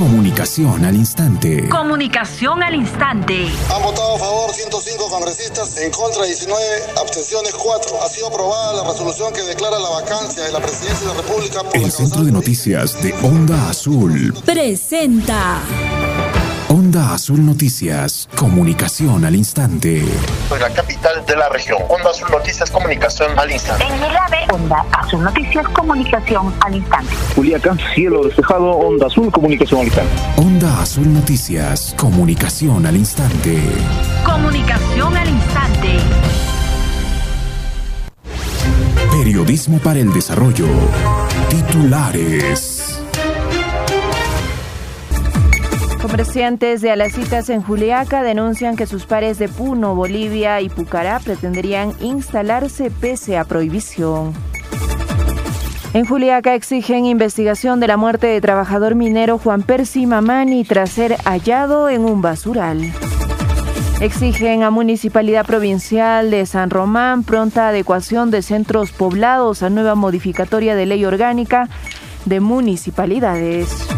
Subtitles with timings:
[0.00, 1.68] Comunicación al instante.
[1.68, 3.46] Comunicación al instante.
[3.68, 6.58] Han votado a favor 105 congresistas, en contra 19,
[6.98, 8.02] abstenciones 4.
[8.02, 11.62] Ha sido aprobada la resolución que declara la vacancia de la presidencia de la República.
[11.64, 14.32] Por El Centro de Noticias de Onda Azul.
[14.46, 15.60] Presenta.
[16.90, 18.28] Onda Azul Noticias.
[18.34, 20.04] Comunicación al instante.
[20.48, 21.78] Soy la capital de la región.
[21.88, 23.84] Onda Azul Noticias, comunicación al instante.
[23.84, 27.14] En Milave, Onda Azul Noticias, comunicación al instante.
[27.36, 30.10] Juliaca, cielo despejado, onda azul, comunicación al instante.
[30.36, 31.94] Onda Azul Noticias.
[31.96, 33.62] Comunicación al instante.
[34.24, 35.96] Comunicación al instante.
[39.12, 40.66] Periodismo para el desarrollo.
[41.50, 42.79] Titulares.
[46.02, 51.92] Comerciantes de Alacitas en Juliaca denuncian que sus pares de Puno, Bolivia y Pucará pretenderían
[52.00, 54.32] instalarse pese a prohibición.
[55.92, 61.16] En Juliaca exigen investigación de la muerte de trabajador minero Juan Percy Mamani tras ser
[61.24, 62.92] hallado en un basural.
[64.00, 70.74] Exigen a Municipalidad Provincial de San Román pronta adecuación de centros poblados a nueva modificatoria
[70.74, 71.68] de ley orgánica
[72.24, 73.89] de municipalidades.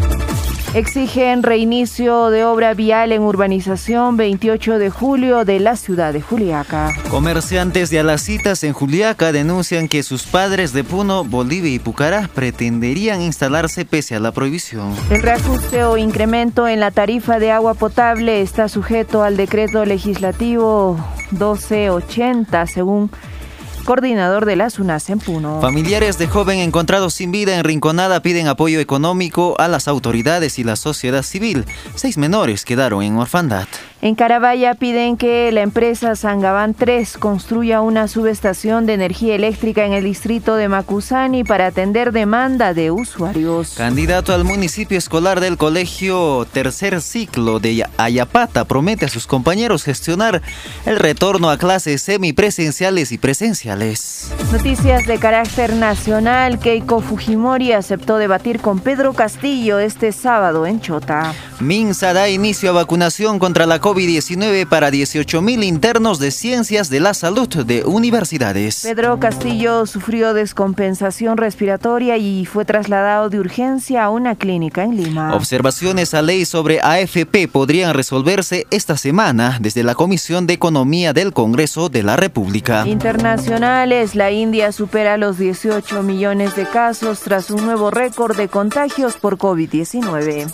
[0.73, 6.89] Exigen reinicio de obra vial en urbanización 28 de julio de la ciudad de Juliaca.
[7.11, 13.21] Comerciantes de Alacitas en Juliaca denuncian que sus padres de Puno, Bolivia y Pucará pretenderían
[13.21, 14.95] instalarse pese a la prohibición.
[15.11, 20.97] El reajuste o incremento en la tarifa de agua potable está sujeto al decreto legislativo
[21.33, 23.11] 1280 según
[23.83, 25.61] coordinador de la SUNAS en Puno.
[25.61, 30.63] Familiares de joven encontrados sin vida en Rinconada piden apoyo económico a las autoridades y
[30.63, 31.65] la sociedad civil.
[31.95, 33.67] Seis menores quedaron en orfandad.
[34.03, 39.93] En Carabaya piden que la empresa Sangabán 3 construya una subestación de energía eléctrica en
[39.93, 43.75] el distrito de Macusani para atender demanda de usuarios.
[43.77, 50.41] Candidato al municipio escolar del colegio tercer ciclo de Ayapata promete a sus compañeros gestionar
[50.85, 53.17] el retorno a clases semipresenciales y
[54.51, 56.59] Noticias de carácter nacional.
[56.59, 61.33] Keiko Fujimori aceptó debatir con Pedro Castillo este sábado en Chota.
[61.59, 67.13] Minsa da inicio a vacunación contra la COVID-19 para 18.000 internos de ciencias de la
[67.13, 68.81] salud de universidades.
[68.83, 75.33] Pedro Castillo sufrió descompensación respiratoria y fue trasladado de urgencia a una clínica en Lima.
[75.35, 81.33] Observaciones a ley sobre AFP podrían resolverse esta semana desde la Comisión de Economía del
[81.33, 82.85] Congreso de la República.
[83.63, 89.15] Internacionales, la India supera los 18 millones de casos tras un nuevo récord de contagios
[89.15, 90.51] por COVID-19.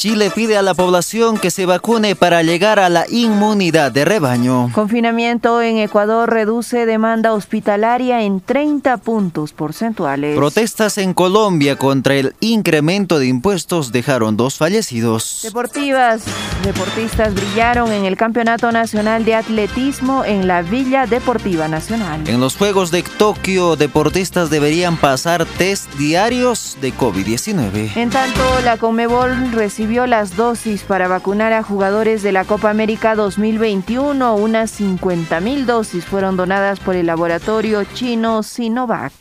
[0.00, 4.70] Chile pide a la población que se vacune para llegar a la inmunidad de rebaño.
[4.72, 10.38] Confinamiento en Ecuador reduce demanda hospitalaria en 30 puntos porcentuales.
[10.38, 15.40] Protestas en Colombia contra el incremento de impuestos dejaron dos fallecidos.
[15.42, 16.22] Deportivas,
[16.64, 22.26] deportistas brillaron en el Campeonato Nacional de Atletismo en la Villa Deportiva Nacional.
[22.26, 27.96] En los Juegos de Tokio, deportistas deberían pasar test diarios de COVID-19.
[27.96, 33.16] En tanto, la Comebol recibió las dosis para vacunar a jugadores de la Copa América
[33.16, 34.36] 2021.
[34.36, 39.12] Unas 50 mil dosis fueron donadas por el laboratorio chino Sinovac.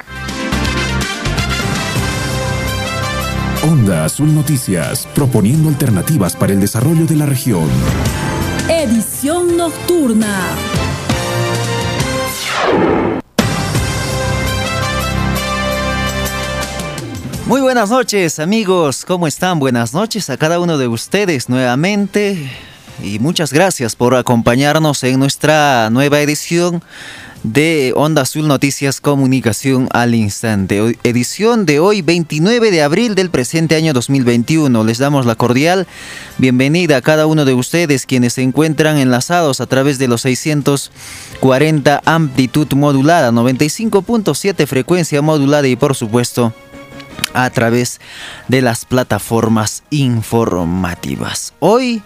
[3.64, 7.68] Onda Azul Noticias, proponiendo alternativas para el desarrollo de la región.
[8.70, 10.56] Edición nocturna.
[17.50, 19.58] Muy buenas noches amigos, ¿cómo están?
[19.58, 22.48] Buenas noches a cada uno de ustedes nuevamente
[23.04, 26.84] y muchas gracias por acompañarnos en nuestra nueva edición
[27.42, 30.96] de Onda Azul Noticias Comunicación al Instante.
[31.04, 34.84] Edición de hoy 29 de abril del presente año 2021.
[34.84, 35.88] Les damos la cordial
[36.38, 42.04] bienvenida a cada uno de ustedes quienes se encuentran enlazados a través de los 640
[42.06, 46.54] amplitud modulada, 95.7 frecuencia modulada y por supuesto
[47.34, 48.00] a través
[48.48, 51.54] de las plataformas informativas.
[51.60, 52.02] Hoy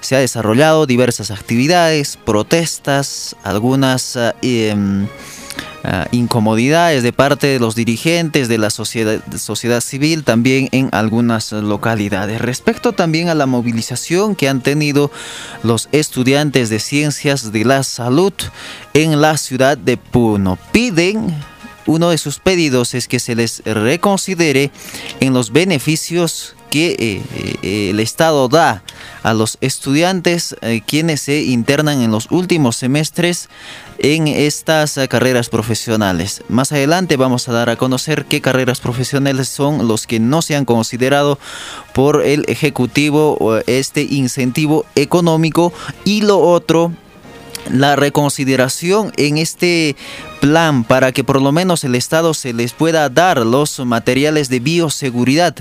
[0.00, 4.32] se ha desarrollado diversas actividades, protestas, algunas uh,
[4.72, 5.06] um, uh,
[6.10, 12.40] incomodidades de parte de los dirigentes de la sociedad civil también en algunas localidades.
[12.40, 15.10] Respecto también a la movilización que han tenido
[15.62, 18.32] los estudiantes de ciencias de la salud
[18.94, 21.34] en la ciudad de Puno, piden
[21.90, 24.70] uno de sus pedidos es que se les reconsidere
[25.18, 27.22] en los beneficios que eh,
[27.62, 28.84] eh, el Estado da
[29.24, 33.48] a los estudiantes eh, quienes se internan en los últimos semestres
[33.98, 36.44] en estas carreras profesionales.
[36.48, 40.54] Más adelante vamos a dar a conocer qué carreras profesionales son los que no se
[40.54, 41.40] han considerado
[41.92, 45.72] por el Ejecutivo este incentivo económico
[46.04, 46.92] y lo otro
[47.68, 49.96] la reconsideración en este
[50.40, 54.60] plan para que por lo menos el Estado se les pueda dar los materiales de
[54.60, 55.54] bioseguridad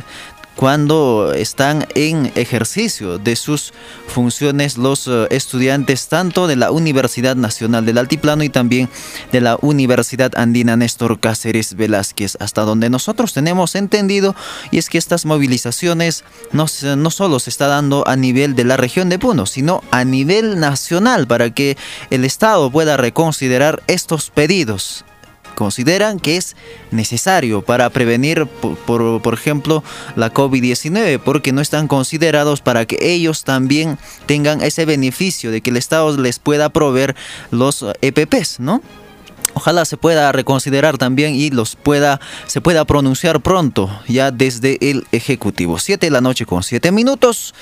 [0.59, 3.71] cuando están en ejercicio de sus
[4.07, 8.89] funciones los eh, estudiantes tanto de la Universidad Nacional del Altiplano y también
[9.31, 14.35] de la Universidad Andina Néstor Cáceres Velázquez, hasta donde nosotros tenemos entendido
[14.69, 16.65] y es que estas movilizaciones no,
[16.97, 20.59] no solo se está dando a nivel de la región de Puno, sino a nivel
[20.59, 21.77] nacional para que
[22.09, 25.05] el Estado pueda reconsiderar estos pedidos
[25.59, 26.55] consideran que es
[26.89, 29.83] necesario para prevenir, por, por, ejemplo,
[30.15, 35.71] la COVID-19, porque no están considerados para que ellos también tengan ese beneficio de que
[35.71, 37.13] el Estado les pueda proveer
[37.51, 38.81] los EPPs, ¿no?
[39.59, 45.05] Ojalá se pueda reconsiderar también y los pueda, se pueda pronunciar pronto ya desde el
[45.11, 45.79] Ejecutivo.
[45.79, 47.53] Siete de la noche con siete minutos.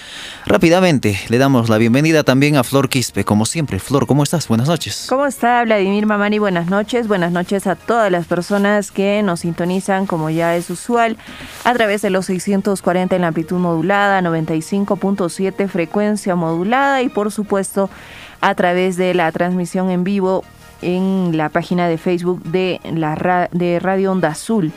[0.45, 3.79] Rápidamente le damos la bienvenida también a Flor Quispe, como siempre.
[3.79, 4.47] Flor, ¿cómo estás?
[4.47, 5.07] Buenas noches.
[5.09, 6.37] ¿Cómo está Vladimir Mamani?
[6.37, 7.07] Buenas noches.
[7.07, 11.17] Buenas noches a todas las personas que nos sintonizan, como ya es usual,
[11.63, 17.89] a través de los 640 en la amplitud modulada, 95.7 frecuencia modulada y por supuesto
[18.39, 20.43] a través de la transmisión en vivo
[20.81, 24.71] en la página de Facebook de, la de Radio Onda Azul.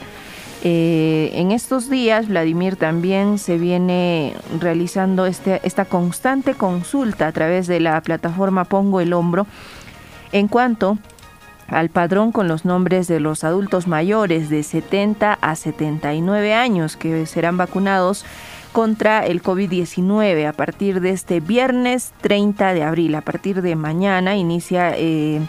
[0.62, 7.66] Eh, en estos días, Vladimir también se viene realizando este, esta constante consulta a través
[7.66, 9.46] de la plataforma Pongo el Hombro
[10.32, 10.98] en cuanto
[11.68, 17.24] al padrón con los nombres de los adultos mayores de 70 a 79 años que
[17.26, 18.26] serán vacunados
[18.72, 23.14] contra el COVID-19 a partir de este viernes 30 de abril.
[23.14, 24.92] A partir de mañana inicia...
[24.94, 25.40] Eh,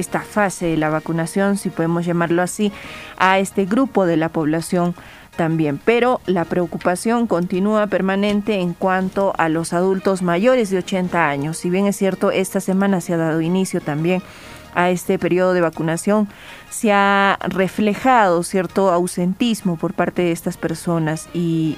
[0.00, 2.72] esta fase de la vacunación, si podemos llamarlo así,
[3.18, 4.94] a este grupo de la población
[5.36, 5.80] también.
[5.84, 11.58] Pero la preocupación continúa permanente en cuanto a los adultos mayores de 80 años.
[11.58, 14.22] Si bien es cierto, esta semana se ha dado inicio también
[14.74, 16.28] a este periodo de vacunación,
[16.70, 21.76] se ha reflejado cierto ausentismo por parte de estas personas y,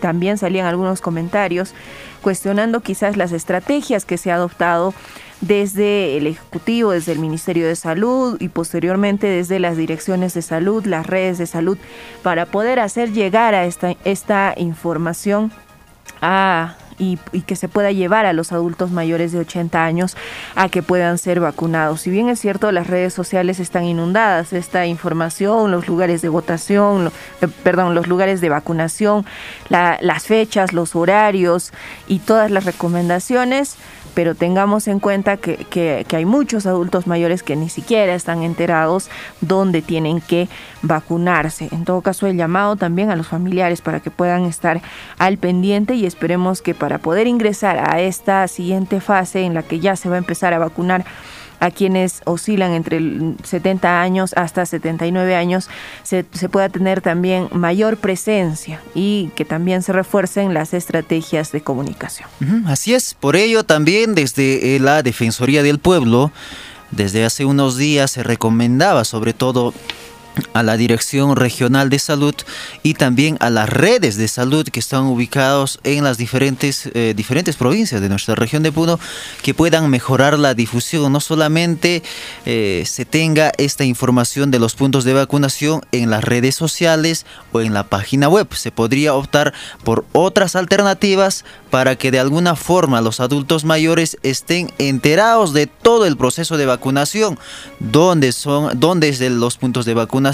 [0.00, 1.74] también salían algunos comentarios
[2.20, 4.92] cuestionando quizás las estrategias que se ha adoptado
[5.40, 10.84] desde el Ejecutivo, desde el Ministerio de Salud y posteriormente desde las direcciones de salud,
[10.86, 11.78] las redes de salud,
[12.22, 15.52] para poder hacer llegar a esta, esta información
[16.22, 17.16] a y,
[17.46, 20.16] que se pueda llevar a los adultos mayores de 80 años
[20.54, 22.02] a que puedan ser vacunados.
[22.02, 27.12] Si bien es cierto, las redes sociales están inundadas, esta información, los lugares de votación,
[27.40, 29.26] eh, perdón, los lugares de vacunación,
[29.68, 31.72] las fechas, los horarios
[32.06, 33.76] y todas las recomendaciones,
[34.16, 39.10] pero tengamos en cuenta que, hay muchos adultos mayores que ni siquiera están enterados
[39.42, 40.48] dónde tienen que
[40.80, 41.68] vacunarse.
[41.70, 44.80] En todo caso, el llamado también a los familiares para que puedan estar
[45.18, 49.80] al pendiente y esperemos que para poder ingresar a esta siguiente fase en la que
[49.80, 51.04] ya se va a empezar a vacunar
[51.60, 53.00] a quienes oscilan entre
[53.42, 55.68] 70 años hasta 79 años
[56.02, 61.60] se, se, pueda tener también mayor presencia y que también se refuercen las estrategias de
[61.60, 62.28] comunicación.
[62.66, 66.32] Así es, por ello también desde la Defensoría del Pueblo,
[66.90, 69.74] desde hace unos días se recomendaba sobre todo
[70.52, 72.34] a la Dirección Regional de Salud
[72.82, 77.56] y también a las redes de salud que están ubicados en las diferentes, eh, diferentes
[77.56, 78.98] provincias de nuestra región de Puno
[79.42, 81.12] que puedan mejorar la difusión.
[81.12, 82.02] No solamente
[82.44, 87.60] eh, se tenga esta información de los puntos de vacunación en las redes sociales o
[87.60, 88.48] en la página web.
[88.54, 94.72] Se podría optar por otras alternativas para que de alguna forma los adultos mayores estén
[94.78, 97.38] enterados de todo el proceso de vacunación,
[97.78, 100.25] dónde son, dónde es los puntos de vacunación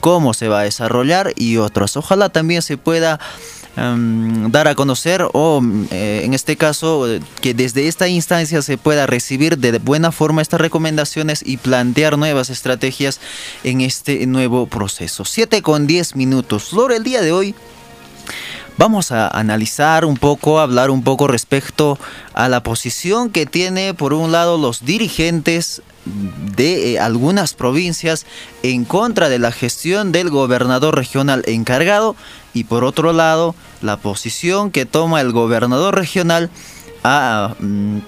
[0.00, 1.96] cómo se va a desarrollar y otros.
[1.96, 3.20] Ojalá también se pueda
[3.76, 7.06] em, dar a conocer o eh, en este caso
[7.40, 12.50] que desde esta instancia se pueda recibir de buena forma estas recomendaciones y plantear nuevas
[12.50, 13.20] estrategias
[13.64, 15.24] en este nuevo proceso.
[15.24, 16.64] 7 con 10 minutos.
[16.64, 17.54] Flor, el día de hoy
[18.78, 21.98] Vamos a analizar un poco, hablar un poco respecto
[22.32, 25.82] a la posición que tiene por un lado los dirigentes
[26.56, 28.26] de eh, algunas provincias
[28.62, 32.16] en contra de la gestión del gobernador regional encargado
[32.54, 36.50] y por otro lado la posición que toma el gobernador regional
[37.04, 37.54] a...
[37.60, 37.98] Mm,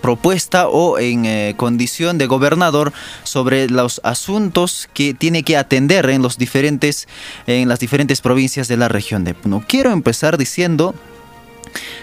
[0.00, 6.22] propuesta o en eh, condición de gobernador sobre los asuntos que tiene que atender en
[6.22, 7.08] los diferentes
[7.46, 9.64] en las diferentes provincias de la región de Puno.
[9.66, 10.94] Quiero empezar diciendo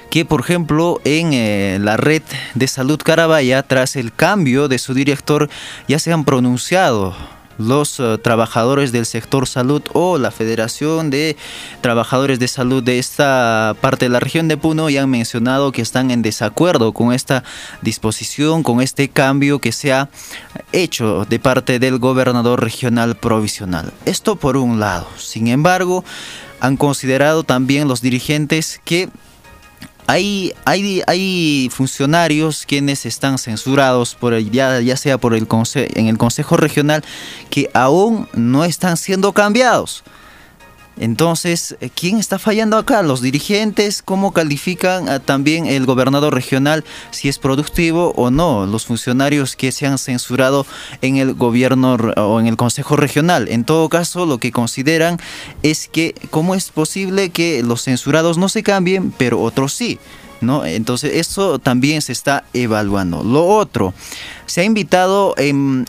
[0.09, 2.23] que por ejemplo en eh, la red
[2.55, 5.49] de salud Carabaya, tras el cambio de su director,
[5.88, 7.15] ya se han pronunciado
[7.59, 11.37] los eh, trabajadores del sector salud o la Federación de
[11.81, 15.83] Trabajadores de Salud de esta parte de la región de Puno ya han mencionado que
[15.83, 17.43] están en desacuerdo con esta
[17.81, 20.09] disposición, con este cambio que se ha
[20.71, 23.91] hecho de parte del gobernador regional provisional.
[24.05, 25.07] Esto por un lado.
[25.17, 26.03] Sin embargo,
[26.59, 29.09] han considerado también los dirigentes que
[30.09, 36.17] hay, hay, hay funcionarios quienes están censurados por el, ya, sea por el en el
[36.17, 37.03] Consejo Regional
[37.51, 40.03] que aún no están siendo cambiados.
[40.99, 43.01] Entonces, eh, ¿quién está fallando acá?
[43.01, 44.01] ¿Los dirigentes?
[44.03, 48.65] ¿Cómo califican también el gobernador regional si es productivo o no?
[48.65, 50.65] Los funcionarios que se han censurado
[51.01, 53.47] en el gobierno o en el consejo regional.
[53.47, 55.17] En todo caso, lo que consideran
[55.63, 59.99] es que cómo es posible que los censurados no se cambien, pero otros sí.
[60.41, 60.65] ¿No?
[60.65, 63.24] Entonces, eso también se está evaluando.
[63.24, 63.93] Lo otro,
[64.46, 65.36] se ha invitado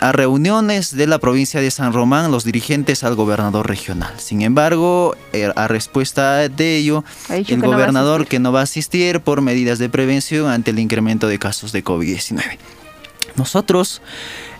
[0.01, 4.13] a reuniones de la provincia de San Román los dirigentes al gobernador regional.
[4.19, 9.41] Sin embargo, eh, a respuesta de ello, el gobernador que no va a asistir por
[9.41, 12.59] medidas de prevención ante el incremento de casos de COVID-19.
[13.37, 14.03] Nosotros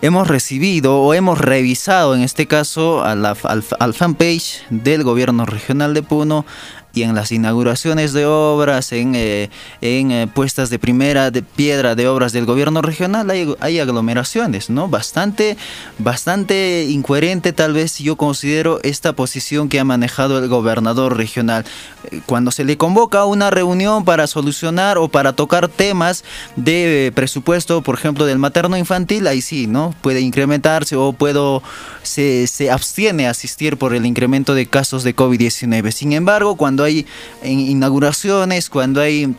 [0.01, 6.01] hemos recibido o hemos revisado en este caso al, al fanpage del gobierno regional de
[6.01, 6.45] Puno
[6.93, 9.49] y en las inauguraciones de obras, en, eh,
[9.81, 14.69] en eh, puestas de primera de piedra de obras del gobierno regional, hay, hay, aglomeraciones,
[14.69, 14.87] ¿no?
[14.87, 15.57] Bastante,
[15.97, 21.65] bastante incoherente tal vez yo considero esta posición que ha manejado el gobernador regional.
[22.11, 26.23] Eh, cuando se le convoca a una reunión para solucionar o para tocar temas
[26.55, 29.95] de presupuesto, por ejemplo, del materno infantil, ahí sí, ¿no?
[30.01, 31.63] Puede incrementarse o puedo,
[32.03, 35.91] se, se abstiene a asistir por el incremento de casos de COVID-19.
[35.91, 37.05] Sin embargo, cuando hay
[37.43, 39.35] inauguraciones, cuando hay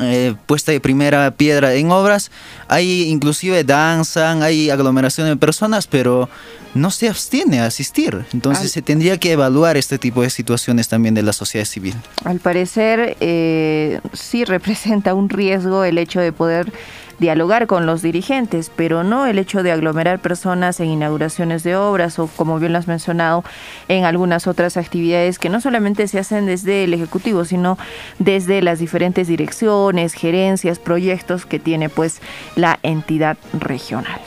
[0.00, 2.30] eh, puesta de primera piedra en obras,
[2.68, 6.28] hay inclusive danzan, hay aglomeración de personas, pero
[6.74, 8.24] no se abstiene a asistir.
[8.32, 11.94] Entonces se tendría que evaluar este tipo de situaciones también de la sociedad civil.
[12.24, 16.72] Al parecer eh, sí representa un riesgo el hecho de poder
[17.20, 22.18] dialogar con los dirigentes, pero no el hecho de aglomerar personas en inauguraciones de obras
[22.18, 23.44] o, como bien lo has mencionado,
[23.88, 27.78] en algunas otras actividades que no solamente se hacen desde el Ejecutivo, sino
[28.18, 32.20] desde las diferentes direcciones, gerencias, proyectos que tiene pues
[32.56, 34.20] la entidad regional.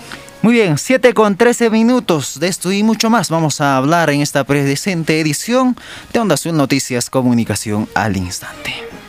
[0.43, 4.21] Muy bien, 7 con 13 minutos de esto y mucho más vamos a hablar en
[4.21, 5.77] esta presente edición
[6.11, 9.02] de Onda Noticias Comunicación al Instante.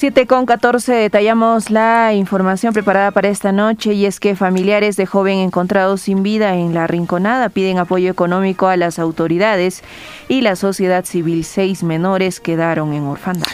[0.00, 5.04] 7 con 14 detallamos la información preparada para esta noche y es que familiares de
[5.04, 9.82] joven encontrado sin vida en la Rinconada piden apoyo económico a las autoridades
[10.26, 11.44] y la sociedad civil.
[11.44, 13.46] Seis menores quedaron en orfandad.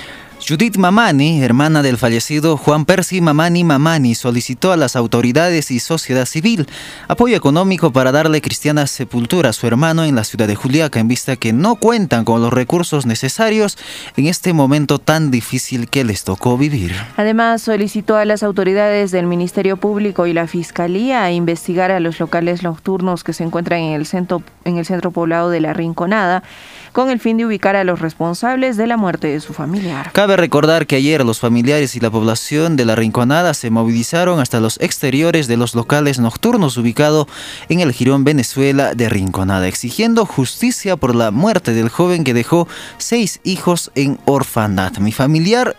[0.49, 6.25] Judith Mamani, hermana del fallecido Juan Percy Mamani Mamani, solicitó a las autoridades y sociedad
[6.25, 6.69] civil
[7.09, 11.09] apoyo económico para darle cristiana sepultura a su hermano en la ciudad de Juliaca, en
[11.09, 13.77] vista que no cuentan con los recursos necesarios
[14.17, 16.95] en este momento tan difícil que les tocó vivir.
[17.17, 22.21] Además, solicitó a las autoridades del Ministerio Público y la Fiscalía a investigar a los
[22.21, 26.45] locales nocturnos que se encuentran en el centro, en el centro poblado de La Rinconada
[26.93, 30.13] con el fin de ubicar a los responsables de la muerte de su familiar.
[30.13, 34.61] Cabe recordar que ayer los familiares y la población de la Rinconada se movilizaron hasta
[34.61, 37.27] los exteriores de los locales nocturnos ubicados
[37.69, 42.69] en el Girón Venezuela de Rinconada, exigiendo justicia por la muerte del joven que dejó
[42.99, 44.99] seis hijos en orfandad.
[44.99, 45.77] Mi familiar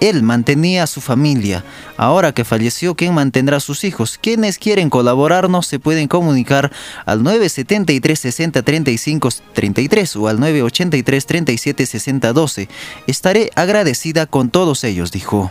[0.00, 1.64] él mantenía a su familia.
[1.96, 4.18] Ahora que falleció, ¿quién mantendrá a sus hijos?
[4.20, 6.72] Quienes quieren colaborarnos se pueden comunicar
[7.06, 12.68] al 973 60 35 33 o al 983 37 60 12.
[13.06, 15.50] Estaré agradecida con todos ellos, dijo.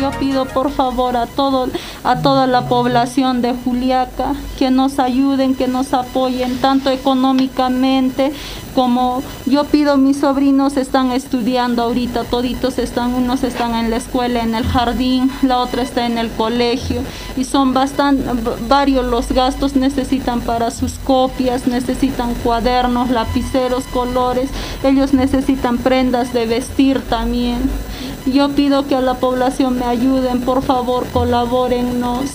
[0.00, 1.68] Yo pido por favor a todo,
[2.02, 8.32] a toda la población de Juliaca que nos ayuden, que nos apoyen tanto económicamente
[8.74, 14.42] como yo pido mis sobrinos están estudiando ahorita, toditos están, unos están en la escuela,
[14.42, 17.02] en el jardín, la otra está en el colegio
[17.36, 18.24] y son bastante
[18.68, 24.48] varios los gastos necesitan para sus copias, necesitan cuadernos, lapiceros, colores,
[24.82, 27.70] ellos necesitan prendas de vestir también.
[28.26, 32.30] Yo pido que a la población me ayuden, por favor, colabórennos.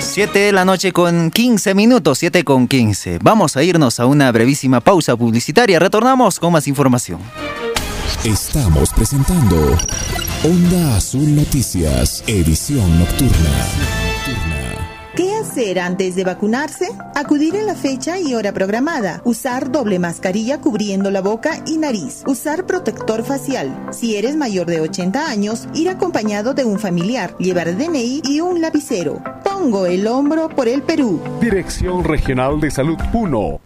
[0.00, 3.18] 7 de la noche con 15 minutos, 7 con 15.
[3.22, 5.78] Vamos a irnos a una brevísima pausa publicitaria.
[5.78, 7.20] Retornamos con más información.
[8.24, 9.76] Estamos presentando
[10.42, 14.05] Onda Azul Noticias, edición nocturna.
[15.16, 16.88] ¿Qué hacer antes de vacunarse?
[17.14, 19.22] Acudir en la fecha y hora programada.
[19.24, 22.22] Usar doble mascarilla cubriendo la boca y nariz.
[22.26, 23.88] Usar protector facial.
[23.92, 27.34] Si eres mayor de 80 años, ir acompañado de un familiar.
[27.38, 29.22] Llevar DNI y un lapicero.
[29.42, 31.18] Pongo el hombro por el Perú.
[31.40, 33.65] Dirección Regional de Salud Puno.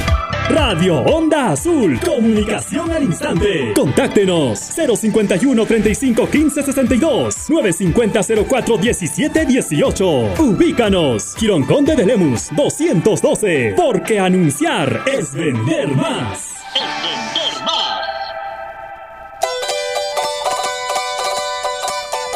[0.49, 1.99] Radio Onda Azul.
[1.99, 3.73] Comunicación al instante.
[3.73, 10.05] Contáctenos 051 35 15 62 950 04 17 18.
[10.39, 11.35] Ubícanos.
[11.35, 13.75] Quirón Conde de Lemus 212.
[13.77, 16.39] Porque anunciar es vender más.
[16.75, 18.01] Es vender más.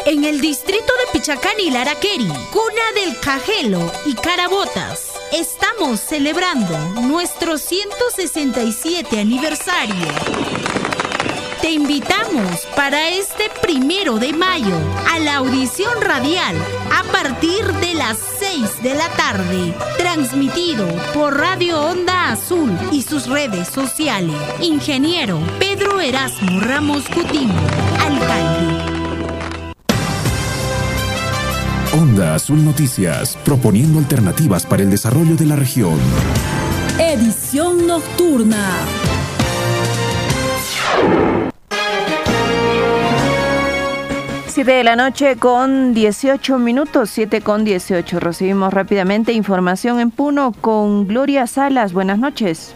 [0.06, 7.58] En el distrito de Pichacán y Laraqueri, cuna del Cajelo y Carabotas estamos celebrando nuestro
[7.58, 10.06] 167 aniversario.
[11.60, 14.76] Te invitamos para este primero de mayo
[15.10, 16.56] a la audición radial
[16.94, 23.26] a partir de las 6 de la tarde, transmitido por Radio Onda Azul y sus
[23.26, 24.36] redes sociales.
[24.60, 27.60] Ingeniero Pedro Erasmo Ramos Coutinho,
[27.98, 28.75] alcalde.
[31.98, 35.98] Onda Azul Noticias, proponiendo alternativas para el desarrollo de la región.
[36.98, 38.68] Edición nocturna.
[44.46, 48.20] Siete de la noche con 18 minutos, 7 con 18.
[48.20, 51.94] Recibimos rápidamente información en Puno con Gloria Salas.
[51.94, 52.74] Buenas noches.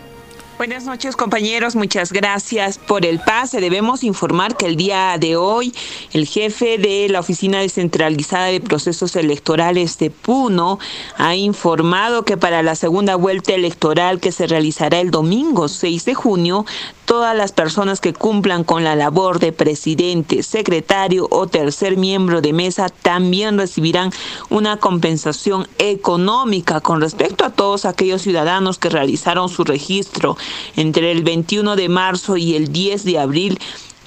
[0.61, 3.63] Buenas noches compañeros, muchas gracias por el pase.
[3.63, 5.73] Debemos informar que el día de hoy
[6.13, 10.79] el jefe de la Oficina Descentralizada de Procesos Electorales de Puno
[11.17, 16.13] ha informado que para la segunda vuelta electoral que se realizará el domingo 6 de
[16.13, 16.67] junio,
[17.07, 22.53] todas las personas que cumplan con la labor de presidente, secretario o tercer miembro de
[22.53, 24.13] mesa también recibirán
[24.51, 30.37] una compensación económica con respecto a todos aquellos ciudadanos que realizaron su registro
[30.77, 33.59] entre el 21 de marzo y el 10 de abril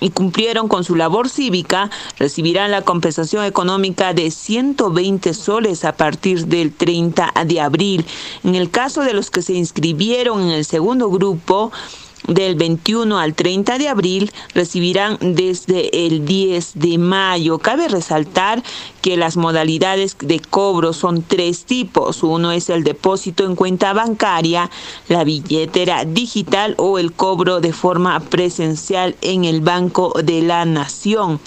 [0.03, 6.47] y cumplieron con su labor cívica, recibirán la compensación económica de 120 soles a partir
[6.47, 8.05] del 30 de abril.
[8.43, 11.71] En el caso de los que se inscribieron en el segundo grupo,
[12.27, 17.59] del 21 al 30 de abril recibirán desde el 10 de mayo.
[17.59, 18.63] Cabe resaltar
[19.01, 22.23] que las modalidades de cobro son tres tipos.
[22.23, 24.69] Uno es el depósito en cuenta bancaria,
[25.09, 31.39] la billetera digital o el cobro de forma presencial en el Banco de la Nación.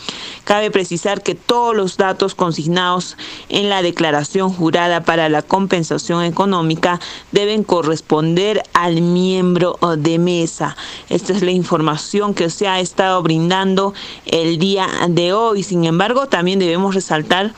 [0.45, 3.17] Cabe precisar que todos los datos consignados
[3.49, 7.01] en la declaración jurada para la compensación económica
[7.33, 10.66] deben corresponder al miembro de mesa.
[11.09, 15.63] Esta es la información que se ha estado brindando el día de hoy.
[15.63, 17.53] Sin embargo, también debemos resaltar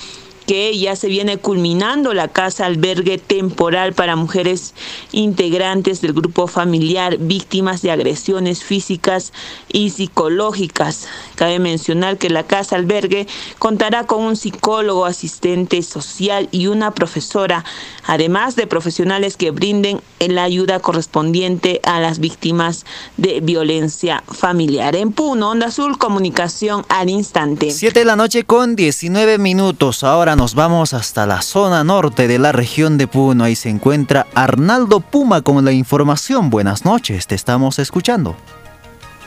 [0.48, 4.72] que ya se viene culminando la casa albergue temporal para mujeres
[5.12, 9.34] integrantes del grupo familiar víctimas de agresiones físicas
[9.70, 11.06] y psicológicas.
[11.34, 13.26] Cabe mencionar que la casa albergue
[13.58, 17.66] contará con un psicólogo, asistente social y una profesora,
[18.06, 22.86] además de profesionales que brinden la ayuda correspondiente a las víctimas
[23.18, 24.96] de violencia familiar.
[24.96, 27.70] En Puno, Onda Azul, comunicación al instante.
[27.70, 30.02] Siete de la noche con 19 minutos.
[30.04, 33.42] Ahora nos vamos hasta la zona norte de la región de Puno.
[33.42, 36.48] Ahí se encuentra Arnaldo Puma con la información.
[36.48, 38.36] Buenas noches, te estamos escuchando.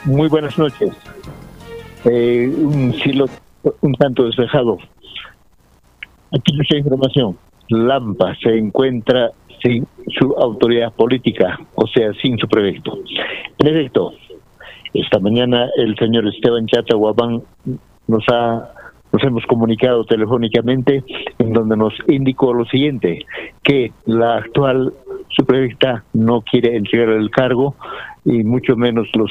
[0.06, 0.90] Muy buenas noches.
[2.06, 3.26] Eh, un cielo
[3.82, 4.78] un tanto despejado.
[6.34, 7.36] Aquí mucha información.
[7.68, 9.86] Lampa se encuentra sin
[10.18, 12.98] su autoridad política, o sea, sin su proyecto.
[13.58, 14.14] Prefecto,
[14.94, 17.42] esta mañana el señor Esteban Chata Guabán
[18.08, 18.81] nos ha
[19.12, 21.04] nos hemos comunicado telefónicamente
[21.38, 23.26] en donde nos indicó lo siguiente,
[23.62, 24.92] que la actual
[25.28, 27.74] supervista no quiere entregar el cargo
[28.24, 29.30] y mucho menos los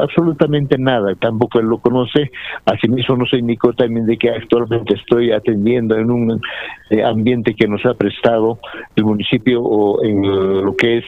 [0.00, 2.30] absolutamente nada, tampoco él lo conoce,
[2.66, 6.40] asimismo nos indicó también de que actualmente estoy atendiendo en un
[6.90, 8.58] eh, ambiente que nos ha prestado
[8.96, 10.22] el municipio o en
[10.64, 11.04] lo que es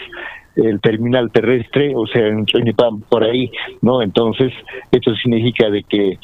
[0.57, 3.51] el terminal terrestre, o sea, en Chonipam, por ahí,
[3.83, 4.03] ¿no?
[4.03, 4.53] Entonces,
[4.91, 6.19] esto significa de que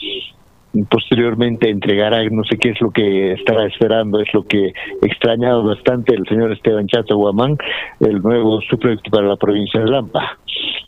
[0.85, 6.15] posteriormente entregará, no sé qué es lo que estará esperando, es lo que extrañado bastante
[6.15, 7.57] el señor Esteban Chato Guamán,
[8.01, 10.39] el nuevo subproyecto para la provincia de Lampa.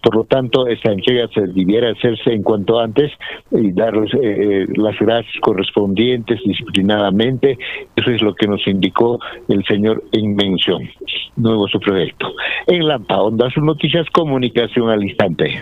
[0.03, 3.13] Por lo tanto, esa entrega se debiera hacerse en cuanto antes
[3.51, 7.59] y darles eh, eh, las gracias correspondientes disciplinadamente.
[7.97, 10.89] Eso es lo que nos indicó el señor en mención.
[11.37, 12.33] Nuevo su proyecto.
[12.67, 15.61] En Lampa, Onda, sus noticias, comunicación al instante.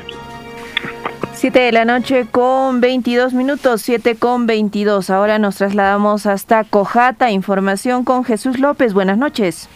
[1.32, 5.10] 7 de la noche con 22 minutos, 7 con 22.
[5.10, 7.30] Ahora nos trasladamos hasta Cojata.
[7.30, 8.94] Información con Jesús López.
[8.94, 9.68] Buenas noches.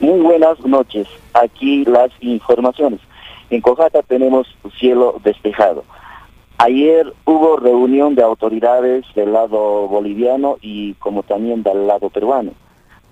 [0.00, 1.06] Muy buenas noches.
[1.34, 3.00] Aquí las informaciones.
[3.50, 4.46] En Cojata tenemos
[4.78, 5.84] cielo despejado.
[6.58, 12.52] Ayer hubo reunión de autoridades del lado boliviano y como también del lado peruano.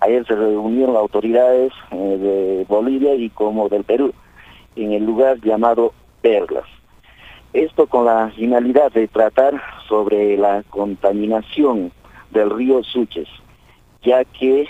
[0.01, 4.13] Ayer se reunieron autoridades eh, de Bolivia y como del Perú
[4.77, 5.93] en el lugar llamado
[6.25, 6.65] Perlas.
[7.53, 11.93] Esto con la finalidad de tratar sobre la contaminación
[12.31, 13.29] del río Suches,
[14.03, 14.67] ya que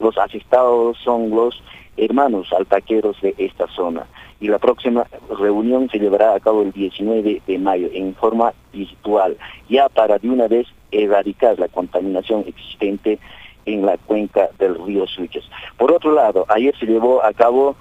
[0.00, 1.62] los afectados son los
[1.96, 4.04] hermanos altaqueros de esta zona.
[4.40, 5.06] Y la próxima
[5.38, 9.36] reunión se llevará a cabo el 19 de mayo en forma virtual,
[9.68, 13.20] ya para de una vez erradicar la contaminación existente
[13.64, 15.44] en la cuenca del río Suches.
[15.76, 17.76] Por otro lado, ayer se llevó a cabo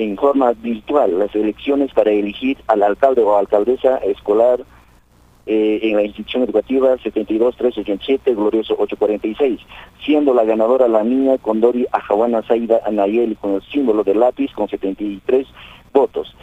[0.00, 4.60] en forma virtual las elecciones para elegir al alcalde o alcaldesa escolar
[5.44, 9.60] eh, en la institución educativa 72387, Glorioso 846,
[10.02, 14.68] siendo la ganadora la niña Condori Ajawana Saida Anayeli con el símbolo de lápiz con
[14.68, 15.46] 73
[15.92, 16.34] votos.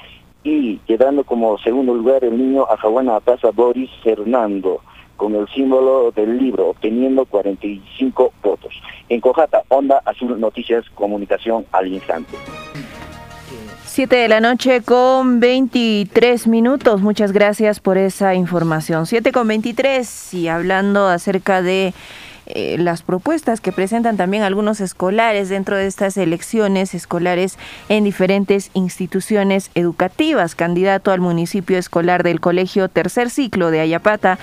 [0.44, 4.82] Y quedando como segundo lugar el niño Ajawana Apasa Boris Fernando
[5.16, 8.74] con el símbolo del libro, obteniendo 45 votos.
[9.10, 12.38] En Cojata, Onda Azul Noticias, Comunicación al Instante.
[13.98, 17.02] 7 de la noche con 23 minutos.
[17.02, 19.08] Muchas gracias por esa información.
[19.08, 21.96] 7 con 23 y hablando acerca de
[22.46, 27.58] eh, las propuestas que presentan también algunos escolares dentro de estas elecciones escolares
[27.90, 30.54] en diferentes instituciones educativas.
[30.54, 34.38] Candidato al municipio escolar del colegio tercer ciclo de Ayapata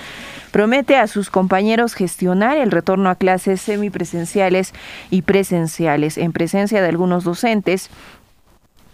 [0.51, 4.73] promete a sus compañeros gestionar el retorno a clases semipresenciales
[5.09, 7.89] y presenciales en presencia de algunos docentes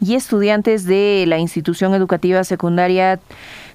[0.01, 3.19] y estudiantes de la institución educativa secundaria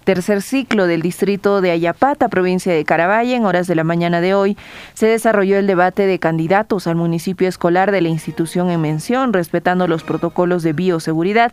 [0.07, 4.35] tercer ciclo del distrito de Ayapata, provincia de Caravalle, en horas de la mañana de
[4.35, 4.57] hoy,
[4.95, 9.89] se desarrolló el debate de candidatos al municipio escolar de la institución en mención, respetando
[9.89, 11.53] los protocolos de bioseguridad,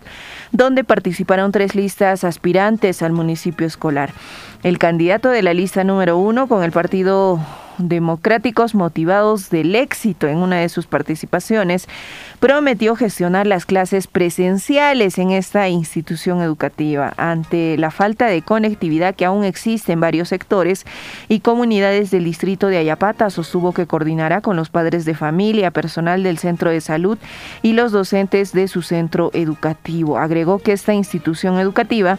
[0.51, 4.11] donde participaron tres listas aspirantes al municipio escolar.
[4.61, 7.39] El candidato de la lista número uno con el partido
[7.77, 11.87] democráticos motivados del éxito en una de sus participaciones,
[12.39, 19.25] prometió gestionar las clases presenciales en esta institución educativa ante la falta de conectividad que
[19.25, 20.85] aún existe en varios sectores
[21.29, 26.23] y comunidades del distrito de Ayapata sostuvo que coordinará con los padres de familia, personal
[26.23, 27.17] del centro de salud
[27.61, 30.17] y los docentes de su centro educativo.
[30.17, 32.17] Agregó que esta institución educativa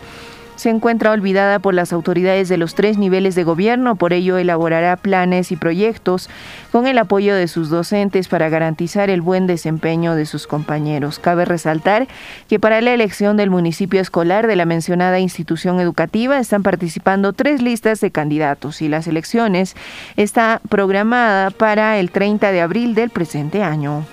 [0.56, 4.96] se encuentra olvidada por las autoridades de los tres niveles de gobierno, por ello elaborará
[4.96, 6.28] planes y proyectos
[6.72, 11.18] con el apoyo de sus docentes para garantizar el buen desempeño de sus compañeros.
[11.18, 12.06] Cabe resaltar
[12.48, 17.62] que para la elección del municipio escolar de la mencionada institución educativa están participando tres
[17.62, 19.76] listas de candidatos y las elecciones
[20.16, 24.04] está programada para el 30 de abril del presente año.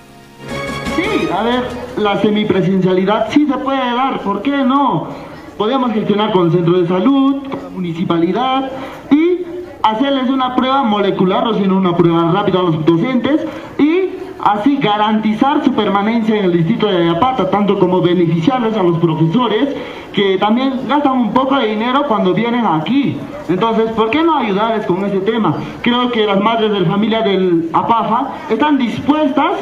[0.96, 1.62] Sí, a ver,
[1.96, 5.31] la semipresencialidad sí se puede dar, ¿por qué no?
[5.56, 8.70] Podemos gestionar con centro de salud, con la municipalidad
[9.10, 9.42] y
[9.82, 13.44] hacerles una prueba molecular o sino una prueba rápida a los docentes
[13.78, 14.10] y
[14.42, 19.68] así garantizar su permanencia en el distrito de Ayapata, tanto como beneficiarles a los profesores
[20.12, 23.16] que también gastan un poco de dinero cuando vienen aquí.
[23.48, 25.56] Entonces, ¿por qué no ayudarles con ese tema?
[25.82, 29.52] Creo que las madres de familia del APAFA están dispuestas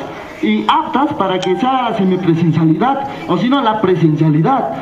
[0.42, 4.72] y aptas para que sea la semipresencialidad o si no la presencialidad.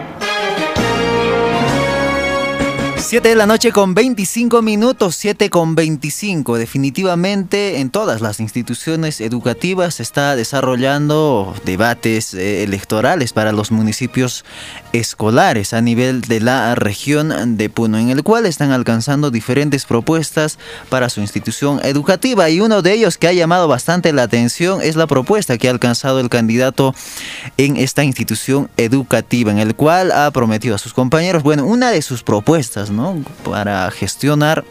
[3.08, 6.58] 7 de la noche con 25 minutos, 7 con 25.
[6.58, 14.44] Definitivamente en todas las instituciones educativas se está desarrollando debates eh, electorales para los municipios
[14.92, 20.58] escolares a nivel de la región de Puno, en el cual están alcanzando diferentes propuestas
[20.90, 22.50] para su institución educativa.
[22.50, 25.70] Y uno de ellos que ha llamado bastante la atención es la propuesta que ha
[25.70, 26.94] alcanzado el candidato
[27.56, 32.02] en esta institución educativa, en el cual ha prometido a sus compañeros, bueno, una de
[32.02, 32.90] sus propuestas,
[33.44, 34.64] para gestionar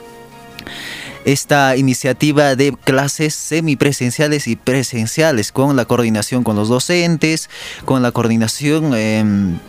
[1.25, 7.49] esta iniciativa de clases semipresenciales y presenciales con la coordinación con los docentes,
[7.83, 9.59] con la coordinación em,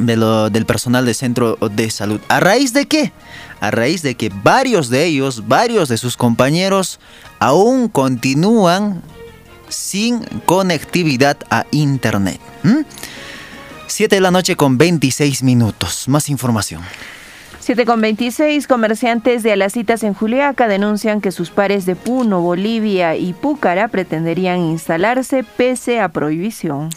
[0.00, 2.20] del personal del centro de salud.
[2.28, 3.12] ¿A raíz de qué?
[3.60, 6.98] A raíz de que varios de ellos, varios de sus compañeros
[7.38, 9.02] aún continúan
[9.68, 12.40] sin conectividad a Internet.
[13.86, 16.08] 7 de la noche con 26 minutos.
[16.08, 16.82] Más información.
[17.64, 23.16] 7 con 26, comerciantes de Alacitas en Juliaca denuncian que sus pares de Puno, Bolivia
[23.16, 26.90] y Púcara pretenderían instalarse pese a prohibición.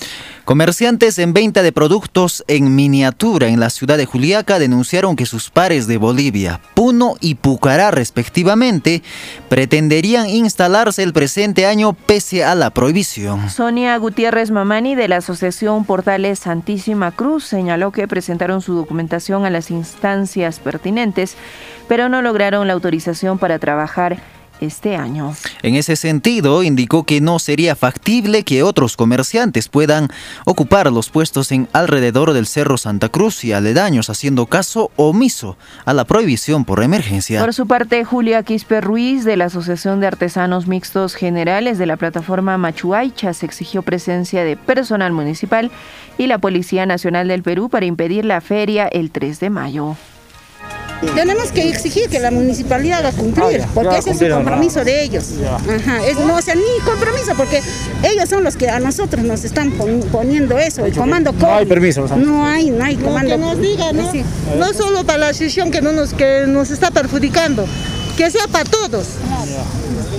[0.47, 5.49] Comerciantes en venta de productos en miniatura en la ciudad de Juliaca denunciaron que sus
[5.49, 9.03] pares de Bolivia, Puno y Pucará respectivamente,
[9.49, 13.49] pretenderían instalarse el presente año pese a la prohibición.
[13.49, 19.49] Sonia Gutiérrez Mamani de la Asociación Portales Santísima Cruz señaló que presentaron su documentación a
[19.49, 21.35] las instancias pertinentes,
[21.89, 24.21] pero no lograron la autorización para trabajar
[24.61, 25.35] este año.
[25.61, 30.09] En ese sentido, indicó que no sería factible que otros comerciantes puedan
[30.45, 35.93] ocupar los puestos en alrededor del Cerro Santa Cruz y aledaños, haciendo caso omiso a
[35.93, 37.39] la prohibición por emergencia.
[37.41, 41.97] Por su parte, Julia Quispe Ruiz, de la Asociación de Artesanos Mixtos Generales de la
[41.97, 45.71] plataforma Machuaycha, se exigió presencia de personal municipal
[46.17, 49.95] y la Policía Nacional del Perú para impedir la feria el 3 de mayo.
[51.15, 55.03] Tenemos que exigir que la municipalidad haga cumplir, ah, porque ese es el compromiso de
[55.03, 55.33] ellos.
[55.45, 57.61] Ajá, es, no, o sea, ni compromiso, porque
[58.03, 59.71] ellos son los que a nosotros nos están
[60.11, 62.07] poniendo eso, el comando No hay permiso.
[62.17, 63.29] No hay, no hay comando.
[63.29, 64.11] que nos diga, ¿no?
[64.57, 67.65] No solo para la asociación que, no nos, que nos está perjudicando,
[68.15, 69.07] que sea para todos.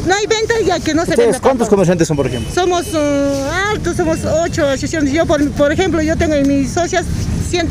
[0.07, 1.41] No hay venta ya que no se venda.
[1.41, 2.53] ¿Cuántos comerciantes son, por ejemplo?
[2.55, 5.13] Somos uh, altos, somos ocho asociaciones.
[5.13, 7.05] Yo, por, por ejemplo, yo tengo en mis socias
[7.51, 7.69] 100,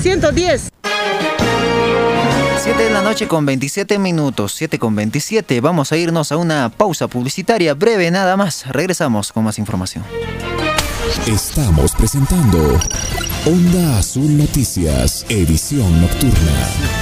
[0.00, 0.72] 110.
[2.62, 5.60] 7 de la noche con 27 minutos, 7 con 27.
[5.60, 8.68] Vamos a irnos a una pausa publicitaria breve nada más.
[8.68, 10.04] Regresamos con más información.
[11.26, 12.78] Estamos presentando
[13.46, 17.01] Onda Azul Noticias, edición nocturna.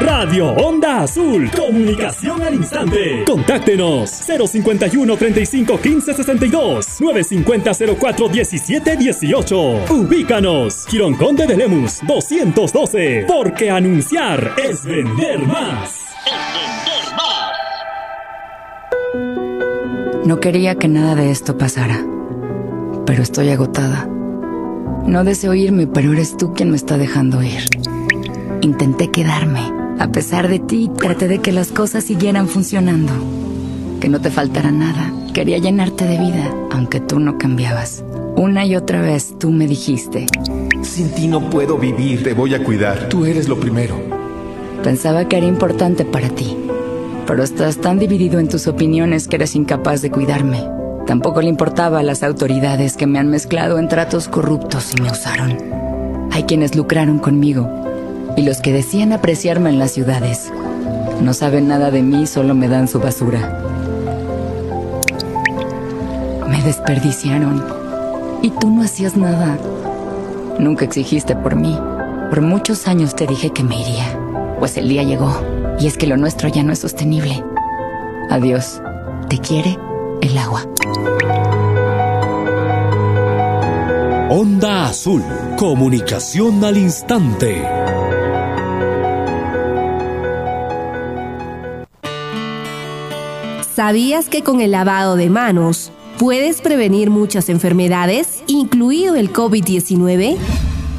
[0.00, 1.50] Radio Onda Azul.
[1.50, 3.22] Comunicación al instante.
[3.26, 9.84] Contáctenos 051 35 15 62 950 04 17 18.
[9.90, 10.86] Ubícanos.
[10.86, 13.26] Quirón Conde de Lemus 212.
[13.28, 15.90] Porque anunciar es vender más.
[16.26, 17.50] Es vender más.
[20.26, 22.06] No quería que nada de esto pasara.
[23.04, 24.08] Pero estoy agotada.
[25.06, 27.64] No deseo irme, pero eres tú quien me está dejando ir.
[28.62, 33.12] Intenté quedarme a pesar de ti, traté de que las cosas siguieran funcionando.
[34.00, 35.12] Que no te faltara nada.
[35.34, 38.02] Quería llenarte de vida, aunque tú no cambiabas.
[38.34, 40.24] Una y otra vez tú me dijiste.
[40.80, 42.22] Sin ti no puedo vivir.
[42.22, 43.10] Te voy a cuidar.
[43.10, 43.94] Tú eres lo primero.
[44.82, 46.56] Pensaba que era importante para ti.
[47.26, 50.64] Pero estás tan dividido en tus opiniones que eres incapaz de cuidarme.
[51.06, 55.10] Tampoco le importaba a las autoridades que me han mezclado en tratos corruptos y me
[55.10, 55.58] usaron.
[56.32, 57.68] Hay quienes lucraron conmigo
[58.36, 60.50] y los que decían apreciarme en las ciudades.
[61.20, 63.58] No saben nada de mí, solo me dan su basura.
[66.48, 67.64] Me desperdiciaron.
[68.42, 69.58] Y tú no hacías nada.
[70.58, 71.78] Nunca exigiste por mí.
[72.30, 74.18] Por muchos años te dije que me iría.
[74.58, 75.32] Pues el día llegó.
[75.78, 77.44] Y es que lo nuestro ya no es sostenible.
[78.30, 78.80] Adiós.
[79.28, 79.78] Te quiere
[80.22, 80.66] el agua.
[84.30, 85.22] Onda Azul.
[85.56, 87.62] Comunicación al instante.
[93.80, 100.36] ¿Sabías que con el lavado de manos puedes prevenir muchas enfermedades, incluido el COVID-19?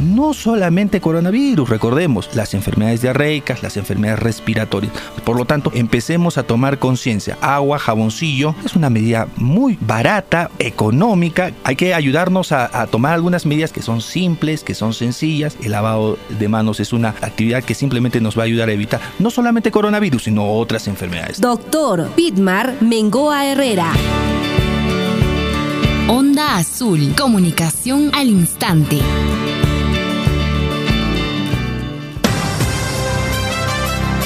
[0.01, 4.93] No solamente coronavirus, recordemos, las enfermedades diarreicas, las enfermedades respiratorias.
[5.23, 7.37] Por lo tanto, empecemos a tomar conciencia.
[7.41, 11.51] Agua, jaboncillo, es una medida muy barata, económica.
[11.63, 15.55] Hay que ayudarnos a, tomar algunas medidas que son simples, que son sencillas.
[15.61, 18.99] El lavado de manos es una actividad que simplemente nos va a ayudar a evitar
[19.19, 21.39] no solamente coronavirus, sino otras enfermedades.
[21.39, 23.91] Doctor Pitmar Mengoa Herrera.
[26.07, 28.99] Onda Azul, comunicación al instante.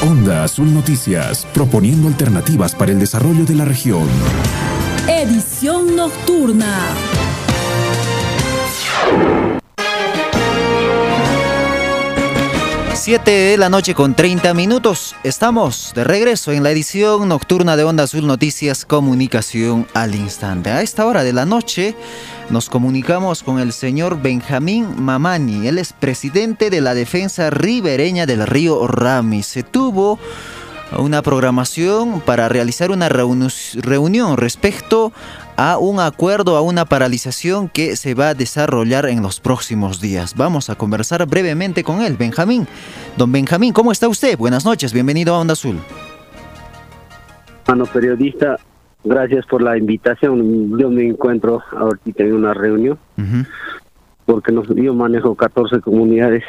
[0.07, 4.07] Onda Azul Noticias, proponiendo alternativas para el desarrollo de la región.
[5.07, 6.77] Edición nocturna.
[13.05, 15.15] Siete de la noche con 30 minutos.
[15.23, 20.71] Estamos de regreso en la edición nocturna de Onda Azul Noticias Comunicación al Instante.
[20.71, 21.95] A esta hora de la noche
[22.49, 25.67] nos comunicamos con el señor Benjamín Mamani.
[25.67, 29.43] Él es presidente de la defensa ribereña del río Rami.
[29.43, 30.17] Se tuvo
[30.97, 35.13] una programación para realizar una reunión respecto
[35.57, 40.35] a un acuerdo, a una paralización que se va a desarrollar en los próximos días.
[40.35, 42.67] Vamos a conversar brevemente con él, Benjamín.
[43.17, 44.37] Don Benjamín, ¿cómo está usted?
[44.37, 45.77] Buenas noches, bienvenido a Onda Azul.
[47.67, 48.57] Mano periodista,
[49.03, 50.77] gracias por la invitación.
[50.77, 52.99] Yo me encuentro ahorita en una reunión,
[54.25, 56.43] porque yo manejo 14 comunidades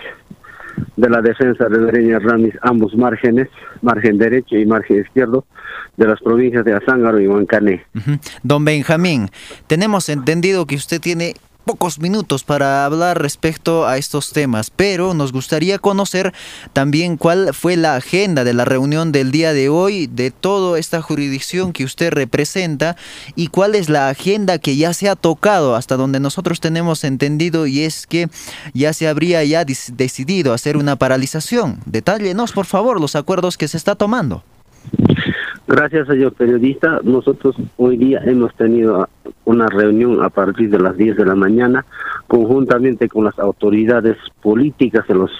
[0.96, 3.48] de la defensa ribereña Ramis, ambos márgenes,
[3.82, 5.44] margen derecho y margen izquierdo,
[5.96, 7.84] de las provincias de Azángaro y Huancané.
[8.42, 9.28] Don Benjamín,
[9.66, 11.34] tenemos entendido que usted tiene
[11.66, 16.32] pocos minutos para hablar respecto a estos temas, pero nos gustaría conocer
[16.72, 21.02] también cuál fue la agenda de la reunión del día de hoy de toda esta
[21.02, 22.96] jurisdicción que usted representa
[23.34, 27.66] y cuál es la agenda que ya se ha tocado hasta donde nosotros tenemos entendido
[27.66, 28.28] y es que
[28.72, 31.80] ya se habría ya decidido hacer una paralización.
[31.84, 34.44] Detállenos, por favor, los acuerdos que se está tomando.
[35.68, 37.00] Gracias, señor periodista.
[37.02, 39.08] Nosotros hoy día hemos tenido
[39.44, 41.84] una reunión a partir de las 10 de la mañana,
[42.28, 45.30] conjuntamente con las autoridades políticas de los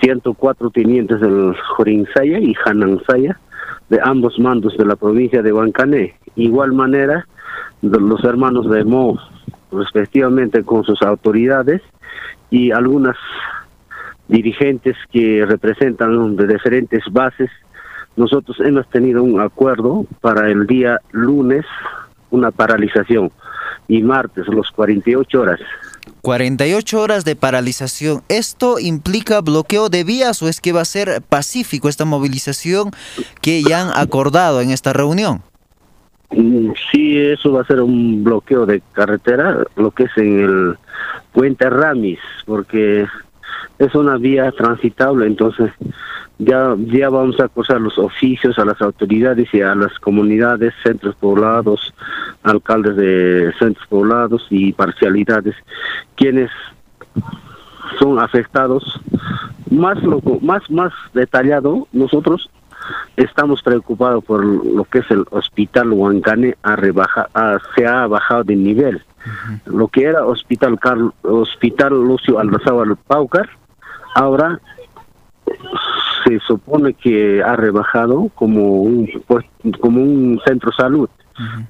[0.00, 3.40] 104 tenientes del Jorinsaya y Hanansaya,
[3.88, 6.14] de ambos mandos de la provincia de Huancané.
[6.36, 7.26] Igual manera,
[7.82, 9.18] los hermanos de Mo,
[9.72, 11.82] respectivamente con sus autoridades
[12.50, 13.16] y algunas
[14.28, 17.50] dirigentes que representan de diferentes bases
[18.16, 21.64] nosotros hemos tenido un acuerdo para el día lunes,
[22.30, 23.30] una paralización,
[23.88, 25.60] y martes, los 48 horas.
[26.22, 28.22] 48 horas de paralización.
[28.28, 32.90] ¿Esto implica bloqueo de vías o es que va a ser pacífico esta movilización
[33.40, 35.42] que ya han acordado en esta reunión?
[36.30, 40.76] Mm, sí, eso va a ser un bloqueo de carretera, lo que es en el
[41.32, 43.06] puente Ramis, porque
[43.80, 45.72] es una vía transitable, entonces
[46.38, 51.14] ya, ya vamos a acusar los oficios a las autoridades y a las comunidades, centros
[51.16, 51.94] poblados,
[52.42, 55.56] alcaldes de centros poblados y parcialidades,
[56.14, 56.50] quienes
[57.98, 59.00] son afectados.
[59.70, 62.50] Más, lo, más, más detallado, nosotros
[63.16, 67.28] estamos preocupados por lo que es el hospital Huancane, a rebaja,
[67.74, 69.02] se ha bajado de nivel.
[69.64, 70.78] Lo que era hospital
[71.22, 73.48] hospital Lucio Aldazábal Paucar,
[74.14, 74.60] ahora
[76.24, 79.44] se supone que ha rebajado como un pues,
[79.80, 81.08] como un centro salud.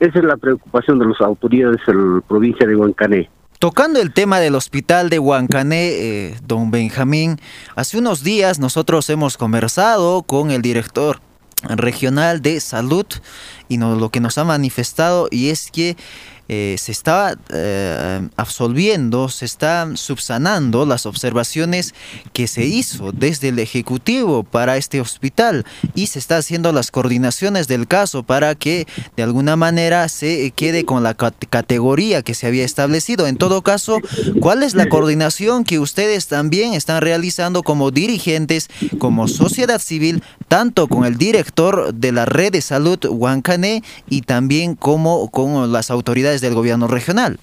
[0.00, 3.30] Esa es la preocupación de las autoridades de la provincia de Huancané.
[3.60, 7.36] Tocando el tema del hospital de Huancané, eh, don Benjamín,
[7.76, 11.20] hace unos días nosotros hemos conversado con el director
[11.68, 13.06] regional de salud
[13.68, 15.96] y lo que nos ha manifestado y es que
[16.52, 21.94] eh, se está eh, absolviendo, se están subsanando las observaciones
[22.32, 27.68] que se hizo desde el Ejecutivo para este hospital y se está haciendo las coordinaciones
[27.68, 32.64] del caso para que de alguna manera se quede con la categoría que se había
[32.64, 33.28] establecido.
[33.28, 33.98] En todo caso,
[34.40, 40.88] ¿cuál es la coordinación que ustedes también están realizando como dirigentes, como sociedad civil, tanto
[40.88, 46.39] con el director de la red de salud Huancané y también como con las autoridades
[46.40, 47.38] del gobierno regional.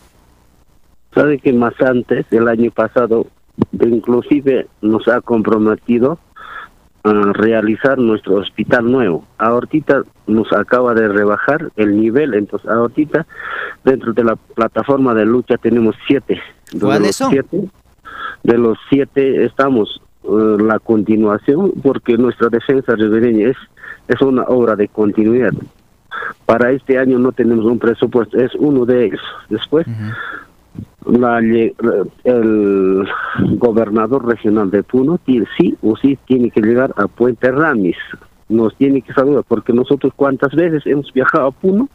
[1.13, 3.27] Sabe que más antes, el año pasado,
[3.79, 6.19] inclusive nos ha comprometido
[7.03, 9.25] a realizar nuestro hospital nuevo.
[9.37, 13.25] Ahorita nos acaba de rebajar el nivel, entonces ahorita
[13.83, 16.39] dentro de la plataforma de lucha tenemos siete.
[16.79, 17.31] ¿Cuáles son?
[17.31, 17.69] Siete,
[18.43, 23.57] de los siete estamos uh, la continuación porque nuestra defensa ribereña es,
[24.07, 25.53] es una obra de continuidad.
[26.45, 29.21] Para este año no tenemos un presupuesto, es uno de ellos.
[29.49, 29.85] Después,
[31.05, 33.07] la, el
[33.57, 37.97] gobernador regional de Puno sí o sí tiene que llegar a Puente Ramis.
[38.49, 41.89] Nos tiene que saludar, porque nosotros cuántas veces hemos viajado a Puno,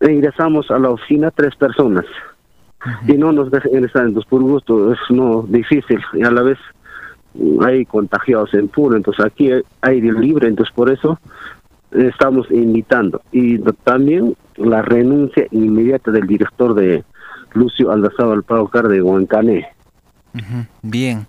[0.00, 2.04] e ingresamos a la oficina tres personas.
[3.08, 6.58] Y no nos dejan ingresar, entonces por gusto es no difícil y a la vez
[7.64, 11.18] hay contagiados en Puno, entonces aquí hay aire libre, entonces por eso
[11.94, 13.20] estamos invitando.
[13.32, 17.04] Y también la renuncia inmediata del director de
[17.52, 19.68] Lucio Aldazábal Paucar de Huancané.
[20.82, 21.28] Bien,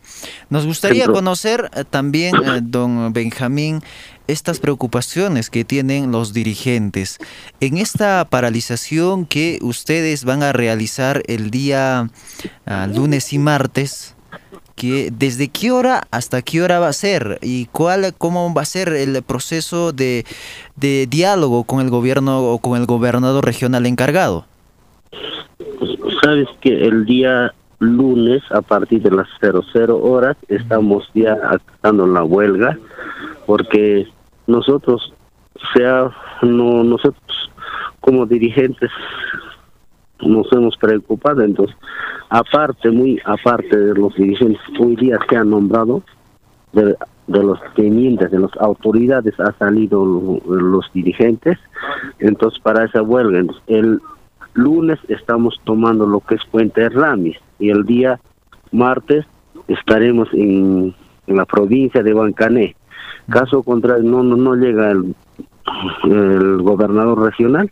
[0.49, 3.81] nos gustaría conocer eh, también, eh, don Benjamín,
[4.27, 7.19] estas preocupaciones que tienen los dirigentes.
[7.59, 12.09] En esta paralización que ustedes van a realizar el día
[12.65, 14.14] ah, lunes y martes,
[14.75, 18.65] que desde qué hora hasta qué hora va a ser y cuál cómo va a
[18.65, 20.25] ser el proceso de,
[20.75, 24.45] de diálogo con el gobierno o con el gobernador regional encargado.
[26.21, 32.23] Sabes que el día lunes a partir de las 00 horas estamos ya actando la
[32.23, 32.77] huelga
[33.45, 34.07] porque
[34.47, 35.13] nosotros,
[35.73, 36.09] sea,
[36.41, 37.51] no, nosotros
[38.01, 38.91] como dirigentes
[40.21, 41.75] nos hemos preocupado, entonces,
[42.29, 46.03] aparte, muy aparte de los dirigentes, hoy día se han nombrado
[46.73, 46.95] de,
[47.27, 50.05] los tenientes, de las autoridades, ha salido
[50.47, 51.57] los dirigentes,
[52.19, 53.99] entonces para esa huelga, el
[54.53, 58.19] lunes estamos tomando lo que es Puente Ramis y el día
[58.71, 59.25] martes
[59.67, 60.93] estaremos en,
[61.27, 62.75] la provincia de Huancané.
[63.29, 65.15] Caso contrario, no, no, no llega el,
[66.03, 67.71] el gobernador regional,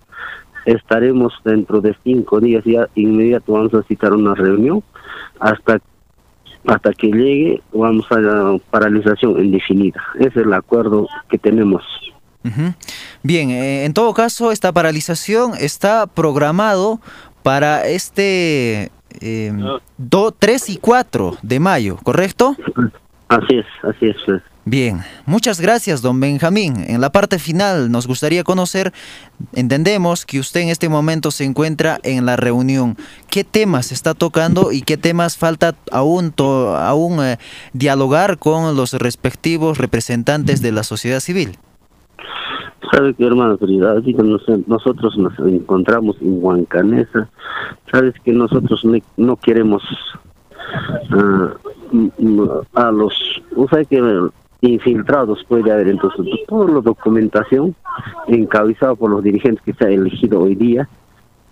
[0.66, 4.84] estaremos dentro de cinco días ya inmediato vamos a citar una reunión.
[5.40, 5.80] Hasta
[6.66, 10.02] hasta que llegue vamos a la paralización indefinida.
[10.16, 11.84] Ese es el acuerdo que tenemos.
[13.22, 17.00] Bien eh, en todo caso esta paralización está programado
[17.42, 18.92] para este
[19.22, 19.54] eh,
[20.40, 22.58] 3 y 4 de mayo correcto
[23.30, 24.42] así es así es.
[24.66, 26.86] Bien, muchas gracias, don Benjamín.
[26.88, 28.94] En la parte final nos gustaría conocer,
[29.52, 32.96] entendemos que usted en este momento se encuentra en la reunión.
[33.30, 37.40] ¿Qué temas está tocando y qué temas falta aún, aún eh,
[37.74, 41.58] dialogar con los respectivos representantes de la sociedad civil?
[42.90, 43.58] Sabe que, hermano,
[44.68, 47.30] nosotros nos encontramos en Huancanesa.
[47.92, 48.86] Sabes que nosotros
[49.18, 49.84] no, queremos
[51.12, 51.54] ah,
[52.76, 53.14] a los,
[53.58, 54.00] o sea que
[54.70, 55.90] infiltrados puede haber.
[55.90, 57.76] Entonces, toda la documentación
[58.28, 60.88] encabezada por los dirigentes que se ha elegido hoy día,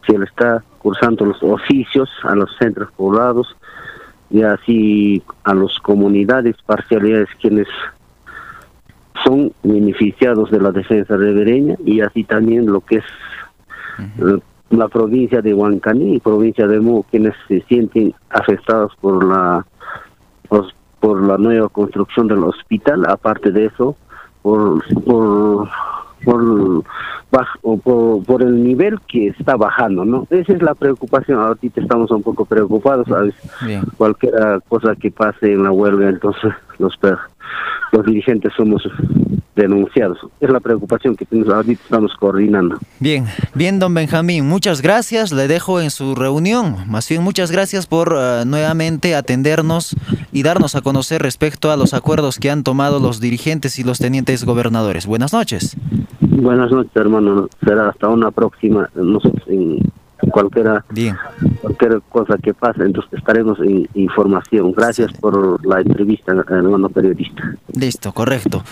[0.07, 3.55] se le está cursando los oficios a los centros poblados
[4.29, 7.67] y así a las comunidades, parcialidades quienes
[9.23, 13.05] son beneficiados de la defensa ribereña y así también lo que es
[13.99, 14.39] eh,
[14.71, 19.65] la provincia de Huancaní y provincia de Mu, quienes se sienten afectados por la
[21.01, 23.97] por la nueva construcción del hospital, aparte de eso,
[24.43, 25.67] por, por,
[26.23, 26.83] por,
[27.83, 30.27] por, por el nivel que está bajando, ¿no?
[30.29, 33.33] Esa es la preocupación, ahorita estamos un poco preocupados, ¿sabes?
[33.97, 36.97] Cualquier cosa que pase en la huelga, entonces los,
[37.91, 38.83] los dirigentes somos
[39.55, 40.17] denunciados.
[40.39, 42.77] Es la preocupación que tenemos, ahorita estamos coordinando.
[42.99, 46.77] Bien, bien, don Benjamín, muchas gracias, le dejo en su reunión.
[46.87, 49.95] Más bien, muchas gracias por eh, nuevamente atendernos
[50.31, 53.99] y darnos a conocer respecto a los acuerdos que han tomado los dirigentes y los
[53.99, 55.05] tenientes gobernadores.
[55.05, 55.75] Buenas noches.
[56.21, 57.47] Buenas noches, hermano.
[57.63, 58.89] Será hasta una próxima.
[58.95, 59.79] Nosotros en
[60.29, 60.85] cualquiera,
[61.61, 64.71] cualquier cosa que pase, entonces estaremos en información.
[64.71, 67.55] Gracias por la entrevista, hermano periodista.
[67.73, 68.63] Listo, correcto.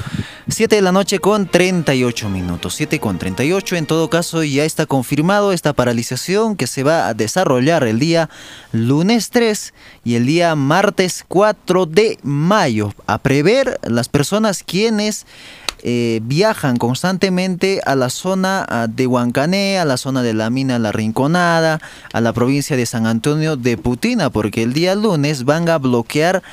[0.48, 2.76] Siete de la noche con 38 minutos.
[2.76, 3.76] Siete con 38.
[3.76, 8.30] En todo caso, ya está confirmado esta paralización que se va a desarrollar el día
[8.72, 9.74] lunes 3
[10.04, 12.94] y el día martes 4 de mayo.
[13.08, 15.26] A prever las personas quienes
[15.84, 20.92] eh, viajan constantemente a la zona de Huancané, a la zona de la mina La
[20.92, 21.80] Rinconada,
[22.14, 26.44] a la provincia de San Antonio de Putina, porque el día lunes van a bloquear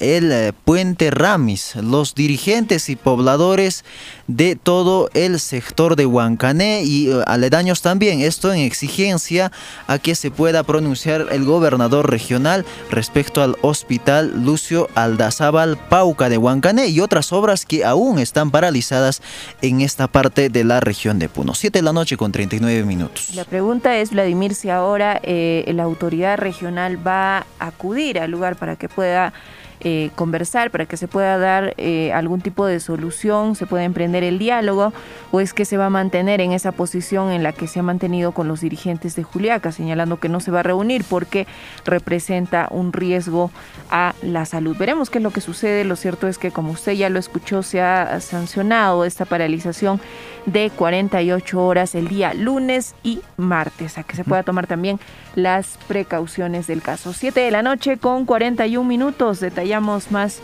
[0.00, 3.84] el eh, puente Ramis, los dirigentes y pobladores
[4.26, 8.20] de todo el sector de Huancané y eh, aledaños también.
[8.20, 9.50] Esto en exigencia
[9.86, 16.38] a que se pueda pronunciar el gobernador regional respecto al hospital Lucio Aldazábal Pauca de
[16.38, 19.22] Huancané y otras obras que aún están paralizadas
[19.62, 21.54] en esta parte de la región de Puno.
[21.54, 23.34] 7 de la noche con 39 minutos.
[23.34, 28.56] La pregunta es, Vladimir, si ahora eh, la autoridad regional va a acudir al lugar
[28.56, 29.32] para que pueda
[29.80, 34.24] eh, conversar, para que se pueda dar eh, algún tipo de solución, se pueda emprender
[34.24, 34.92] el diálogo,
[35.30, 37.82] o es que se va a mantener en esa posición en la que se ha
[37.82, 41.46] mantenido con los dirigentes de Juliaca, señalando que no se va a reunir porque
[41.84, 43.50] representa un riesgo
[43.90, 44.76] a la salud.
[44.76, 45.84] Veremos qué es lo que sucede.
[45.84, 50.00] Lo cierto es que, como usted ya lo escuchó, se ha sancionado esta paralización
[50.46, 54.98] de 48 horas el día lunes y martes, a que se pueda tomar también
[55.38, 57.12] las precauciones del caso.
[57.12, 60.40] 7 de la noche con 41 minutos, detallamos más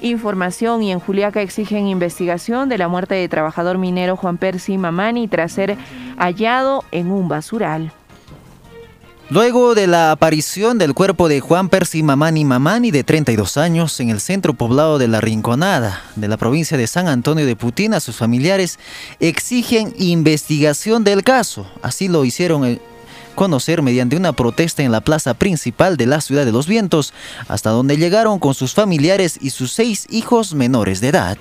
[0.00, 5.28] información y en Juliaca exigen investigación de la muerte de trabajador minero Juan Percy Mamani
[5.28, 5.76] tras ser
[6.16, 7.92] hallado en un basural.
[9.30, 14.08] Luego de la aparición del cuerpo de Juan Percy Mamani Mamani, de 32 años, en
[14.08, 18.16] el centro poblado de La Rinconada, de la provincia de San Antonio de Putina, sus
[18.16, 18.78] familiares
[19.20, 21.66] exigen investigación del caso.
[21.82, 22.64] Así lo hicieron
[23.38, 27.14] conocer mediante una protesta en la plaza principal de la ciudad de los vientos,
[27.46, 31.38] hasta donde llegaron con sus familiares y sus seis hijos menores de edad.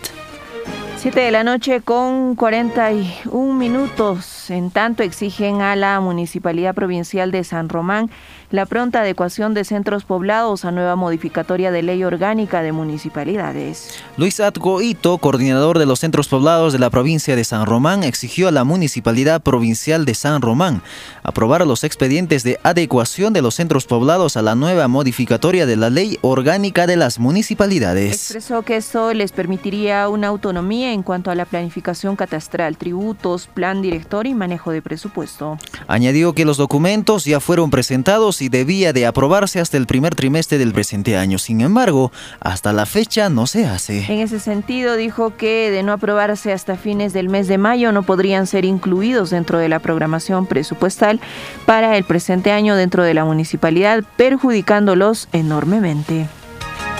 [0.97, 4.51] 7 de la noche con 41 minutos.
[4.51, 8.11] En tanto, exigen a la Municipalidad Provincial de San Román
[8.49, 13.99] la pronta adecuación de centros poblados a nueva modificatoria de ley orgánica de municipalidades.
[14.15, 18.51] Luis Atgoito, coordinador de los centros poblados de la provincia de San Román, exigió a
[18.51, 20.81] la Municipalidad Provincial de San Román
[21.23, 25.89] aprobar los expedientes de adecuación de los centros poblados a la nueva modificatoria de la
[25.89, 28.13] ley orgánica de las municipalidades.
[28.13, 33.81] Expresó que esto les permitiría una autonomía en cuanto a la planificación catastral, tributos, plan
[33.81, 35.57] director y manejo de presupuesto.
[35.87, 40.57] Añadió que los documentos ya fueron presentados y debía de aprobarse hasta el primer trimestre
[40.57, 41.37] del presente año.
[41.37, 44.05] Sin embargo, hasta la fecha no se hace.
[44.11, 48.03] En ese sentido, dijo que de no aprobarse hasta fines del mes de mayo no
[48.03, 51.19] podrían ser incluidos dentro de la programación presupuestal
[51.65, 56.27] para el presente año dentro de la municipalidad, perjudicándolos enormemente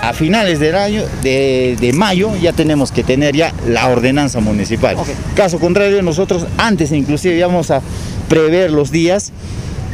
[0.01, 4.95] a finales del año de, mayo ya tenemos que tener ya la ordenanza municipal.
[5.35, 7.81] Caso contrario, nosotros antes inclusive íbamos a
[8.29, 9.33] prever los días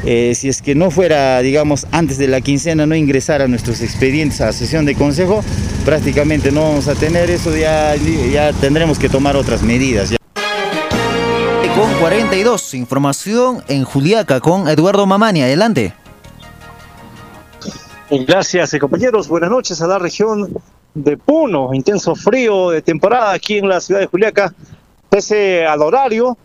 [0.05, 3.81] eh, si es que no fuera, digamos, antes de la quincena no ingresar a nuestros
[3.81, 5.43] expedientes a la sesión de consejo,
[5.85, 10.13] prácticamente no vamos a tener eso, ya, ya tendremos que tomar otras medidas.
[11.75, 15.95] Con 42, información en Juliaca con Eduardo Mamani, adelante.
[18.11, 19.27] Gracias, eh, compañeros.
[19.27, 20.53] Buenas noches a la región
[20.93, 21.73] de Puno.
[21.73, 24.53] Intenso frío de temporada aquí en la ciudad de Juliaca.
[25.09, 26.37] Pese al horario,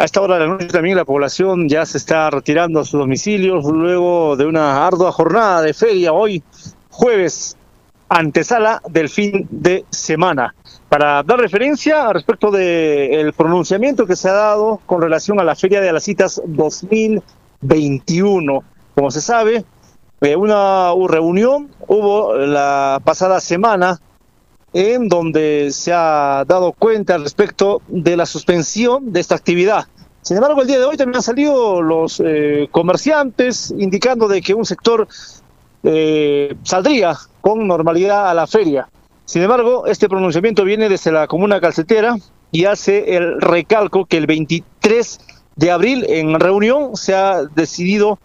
[0.00, 2.98] a esta hora de la noche también la población ya se está retirando a sus
[2.98, 6.42] domicilios luego de una ardua jornada de feria hoy,
[6.88, 7.54] jueves,
[8.08, 10.54] antesala del fin de semana.
[10.88, 15.82] Para dar referencia respecto del pronunciamiento que se ha dado con relación a la Feria
[15.82, 18.64] de las Citas 2021.
[18.94, 19.66] Como se sabe,
[20.34, 24.00] una reunión hubo la pasada semana
[24.72, 29.86] en donde se ha dado cuenta respecto de la suspensión de esta actividad.
[30.22, 34.54] Sin embargo, el día de hoy también han salido los eh, comerciantes indicando de que
[34.54, 35.08] un sector
[35.82, 38.88] eh, saldría con normalidad a la feria.
[39.24, 42.16] Sin embargo, este pronunciamiento viene desde la comuna calcetera
[42.52, 45.20] y hace el recalco que el 23
[45.56, 48.18] de abril en reunión se ha decidido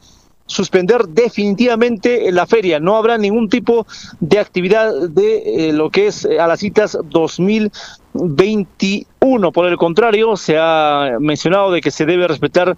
[0.46, 2.80] suspender definitivamente la feria.
[2.80, 3.88] No habrá ningún tipo
[4.20, 9.52] de actividad de eh, lo que es a las citas 2021.
[9.52, 12.78] Por el contrario, se ha mencionado de que se debe respetar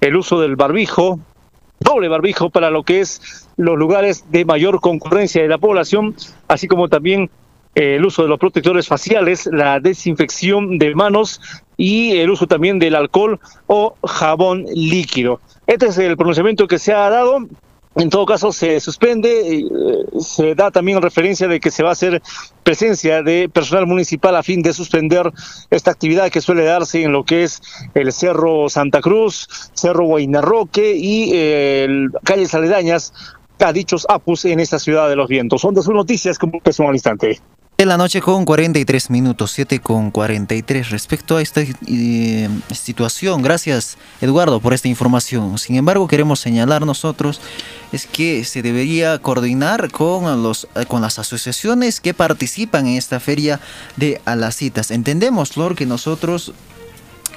[0.00, 1.20] el uso del barbijo,
[1.80, 6.14] doble barbijo para lo que es los lugares de mayor concurrencia de la población,
[6.46, 7.30] así como también
[7.74, 11.40] eh, el uso de los protectores faciales, la desinfección de manos
[11.76, 15.40] y el uso también del alcohol o jabón líquido.
[15.68, 17.46] Este es el pronunciamiento que se ha dado.
[17.94, 19.64] En todo caso, se suspende, eh,
[20.18, 22.22] se da también referencia de que se va a hacer
[22.62, 25.30] presencia de personal municipal a fin de suspender
[25.70, 27.60] esta actividad que suele darse en lo que es
[27.92, 31.88] el Cerro Santa Cruz, Cerro Guainarroque y eh,
[32.24, 33.12] calles aledañas
[33.66, 35.60] a dichos APUS en esta ciudad de los vientos.
[35.60, 37.40] Son sus noticias como un al instante.
[37.78, 40.90] De la noche con 43 minutos, 7 con 43.
[40.90, 45.58] Respecto a esta eh, situación, gracias Eduardo por esta información.
[45.58, 47.40] Sin embargo, queremos señalar nosotros
[47.92, 53.20] es que se debería coordinar con, los, eh, con las asociaciones que participan en esta
[53.20, 53.60] feria
[53.96, 54.90] de Alacitas.
[54.90, 56.52] Entendemos, Flor, que nosotros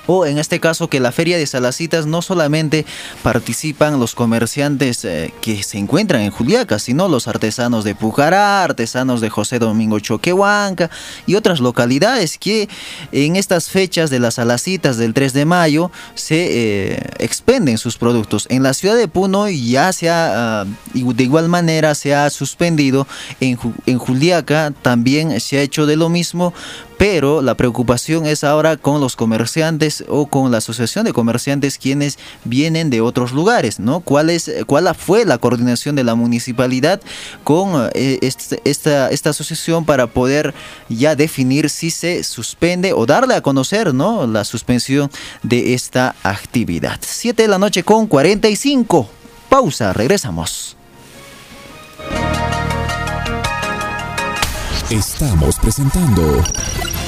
[0.08, 2.86] o en este caso que la feria de Salacitas no solamente
[3.24, 9.22] participan los comerciantes eh, que se encuentran en Juliaca, sino los artesanos de Pujará, artesanos
[9.22, 10.90] de José Domingo Choquehuanca
[11.26, 12.70] y otras localidades que
[13.12, 18.48] en estas fechas de las Salacitas del 3 de mayo se eh, expenden sus productos.
[18.50, 23.08] En la ciudad de Puno ya se ha, ah, de igual manera se ha suspendido,
[23.40, 26.54] en, en Juliaca también se ha hecho de lo mismo,
[27.02, 32.20] pero la preocupación es ahora con los comerciantes o con la asociación de comerciantes quienes
[32.44, 34.02] vienen de otros lugares, ¿no?
[34.02, 37.02] ¿Cuál, es, cuál fue la coordinación de la municipalidad
[37.44, 40.54] con eh, esta, esta asociación para poder
[40.90, 44.28] ya definir si se suspende o darle a conocer, ¿no?
[44.28, 45.10] La suspensión
[45.42, 47.00] de esta actividad.
[47.02, 49.10] 7 de la noche con 45.
[49.50, 50.78] Pausa, regresamos.
[54.92, 56.44] Estamos presentando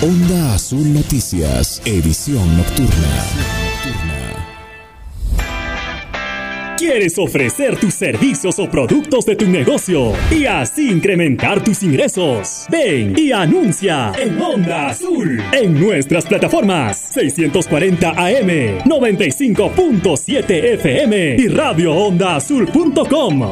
[0.02, 3.26] Onda Azul Noticias, edición nocturna.
[6.78, 12.68] ¿Quieres ofrecer tus servicios o productos de tu negocio y así incrementar tus ingresos?
[12.70, 23.52] Ven y anuncia en Onda Azul en nuestras plataformas 640 AM, 95.7 FM y radioondaazul.com.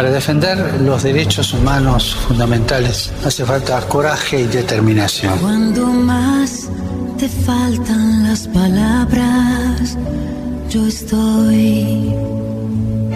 [0.00, 5.38] Para defender los derechos humanos fundamentales hace falta coraje y determinación.
[5.40, 6.70] Cuando más
[7.18, 9.98] te faltan las palabras,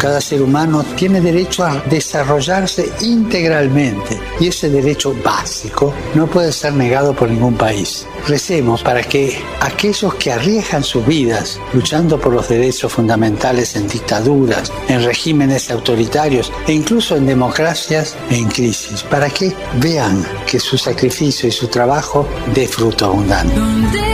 [0.05, 6.75] cada ser humano tiene derecho a desarrollarse integralmente y ese derecho básico no puede ser
[6.75, 8.07] negado por ningún país.
[8.29, 14.71] Recemos para que aquellos que arriesgan sus vidas luchando por los derechos fundamentales en dictaduras,
[14.89, 21.49] en regímenes autoritarios e incluso en democracias en crisis, para que vean que su sacrificio
[21.49, 24.14] y su trabajo dé fruto abundante.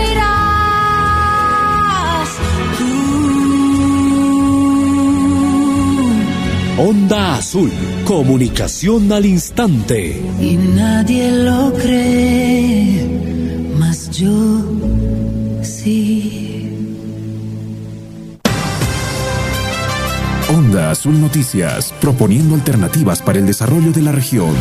[6.83, 7.70] Onda Azul,
[8.07, 10.18] comunicación al instante.
[10.41, 13.07] Y nadie lo cree,
[13.78, 14.64] mas yo
[15.61, 16.72] sí.
[20.49, 24.55] Onda Azul Noticias, proponiendo alternativas para el desarrollo de la región.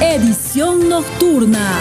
[0.00, 1.72] Edición nocturna.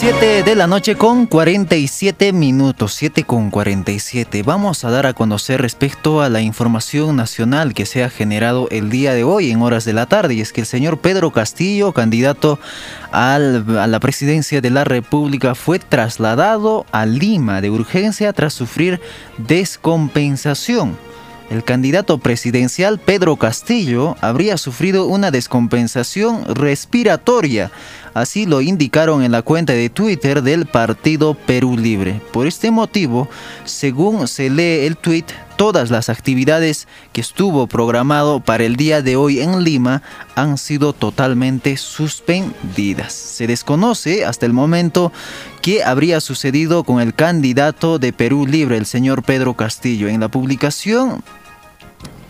[0.00, 4.42] 7 de la noche con 47 minutos, 7 con 47.
[4.42, 8.88] Vamos a dar a conocer respecto a la información nacional que se ha generado el
[8.88, 10.32] día de hoy en horas de la tarde.
[10.32, 12.58] Y es que el señor Pedro Castillo, candidato
[13.12, 19.02] al, a la presidencia de la República, fue trasladado a Lima de urgencia tras sufrir
[19.36, 20.96] descompensación.
[21.50, 27.72] El candidato presidencial Pedro Castillo habría sufrido una descompensación respiratoria
[28.14, 32.20] Así lo indicaron en la cuenta de Twitter del partido Perú Libre.
[32.32, 33.28] Por este motivo,
[33.64, 39.16] según se lee el tweet, todas las actividades que estuvo programado para el día de
[39.16, 40.02] hoy en Lima
[40.34, 43.12] han sido totalmente suspendidas.
[43.12, 45.12] Se desconoce hasta el momento
[45.62, 50.08] qué habría sucedido con el candidato de Perú Libre, el señor Pedro Castillo.
[50.08, 51.22] En la publicación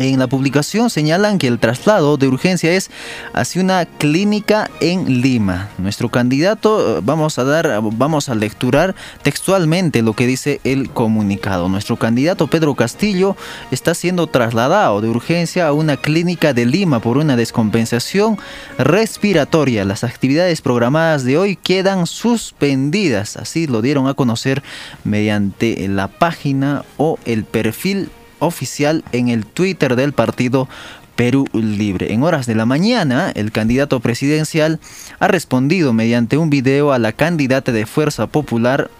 [0.00, 2.90] en la publicación señalan que el traslado de urgencia es
[3.34, 5.68] hacia una clínica en Lima.
[5.76, 11.68] Nuestro candidato, eh, vamos a dar, vamos a lecturar textualmente lo que dice el comunicado.
[11.68, 13.36] Nuestro candidato Pedro Castillo
[13.70, 18.38] está siendo trasladado de urgencia a una clínica de Lima por una descompensación
[18.78, 19.84] respiratoria.
[19.84, 23.36] Las actividades programadas de hoy quedan suspendidas.
[23.36, 24.62] Así lo dieron a conocer
[25.04, 28.08] mediante la página o el perfil
[28.40, 30.68] oficial en el Twitter del partido
[31.14, 32.12] Perú Libre.
[32.12, 34.80] En horas de la mañana, el candidato presidencial
[35.18, 38.90] ha respondido mediante un video a la candidata de Fuerza Popular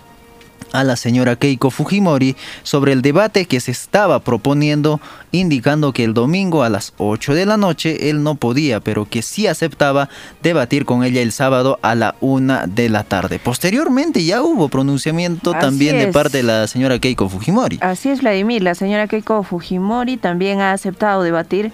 [0.73, 5.01] a la señora Keiko Fujimori sobre el debate que se estaba proponiendo,
[5.33, 9.23] indicando que el domingo a las 8 de la noche él no podía, pero que
[9.23, 10.09] sí aceptaba
[10.43, 13.39] debatir con ella el sábado a la 1 de la tarde.
[13.39, 17.79] Posteriormente ya hubo pronunciamiento también de parte de la señora Keiko Fujimori.
[17.81, 18.63] Así es, Vladimir.
[18.63, 21.73] La señora Keiko Fujimori también ha aceptado debatir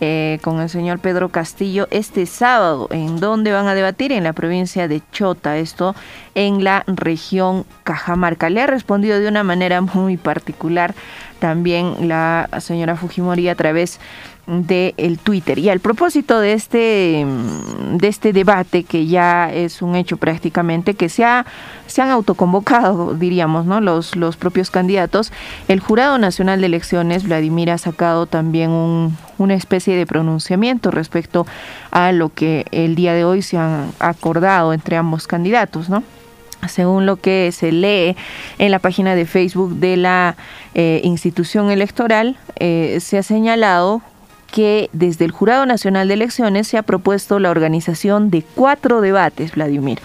[0.00, 4.32] eh, con el señor Pedro Castillo este sábado, en donde van a debatir en la
[4.32, 5.94] provincia de Chota, esto
[6.34, 8.50] en la región Cajamarca.
[8.50, 10.94] Le ha respondido de una manera muy particular
[11.38, 14.00] también la señora Fujimori a través
[14.48, 15.58] de el Twitter.
[15.58, 17.26] Y al propósito de este,
[17.92, 21.44] de este debate, que ya es un hecho prácticamente, que se, ha,
[21.86, 23.80] se han autoconvocado, diríamos, ¿no?
[23.80, 25.32] los, los propios candidatos,
[25.68, 31.46] el Jurado Nacional de Elecciones, Vladimir, ha sacado también un, una especie de pronunciamiento respecto
[31.90, 36.02] a lo que el día de hoy se han acordado entre ambos candidatos, ¿no?
[36.66, 38.16] según lo que se lee
[38.58, 40.36] en la página de Facebook de la
[40.74, 44.02] eh, institución electoral, eh, se ha señalado
[44.50, 49.52] que desde el Jurado Nacional de Elecciones se ha propuesto la organización de cuatro debates,
[49.52, 50.00] Vladimir.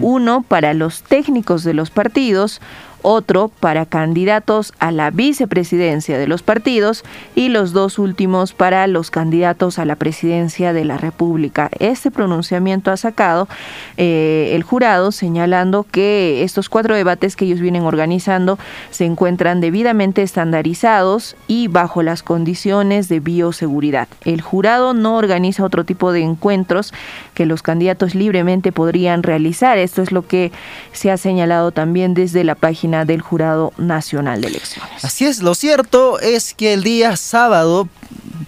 [0.00, 2.60] Uno para los técnicos de los partidos,
[3.02, 9.10] otro para candidatos a la vicepresidencia de los partidos y los dos últimos para los
[9.10, 11.70] candidatos a la presidencia de la República.
[11.78, 13.48] Este pronunciamiento ha sacado
[13.96, 18.58] eh, el jurado señalando que estos cuatro debates que ellos vienen organizando
[18.90, 24.08] se encuentran debidamente estandarizados y bajo las condiciones de bioseguridad.
[24.24, 26.92] El jurado no organiza otro tipo de encuentros
[27.34, 29.78] que los candidatos libremente podrían realizar.
[29.78, 30.52] Esto es lo que
[30.92, 35.04] se ha señalado también desde la página del Jurado Nacional de Elecciones.
[35.04, 37.88] Así es, lo cierto es que el día sábado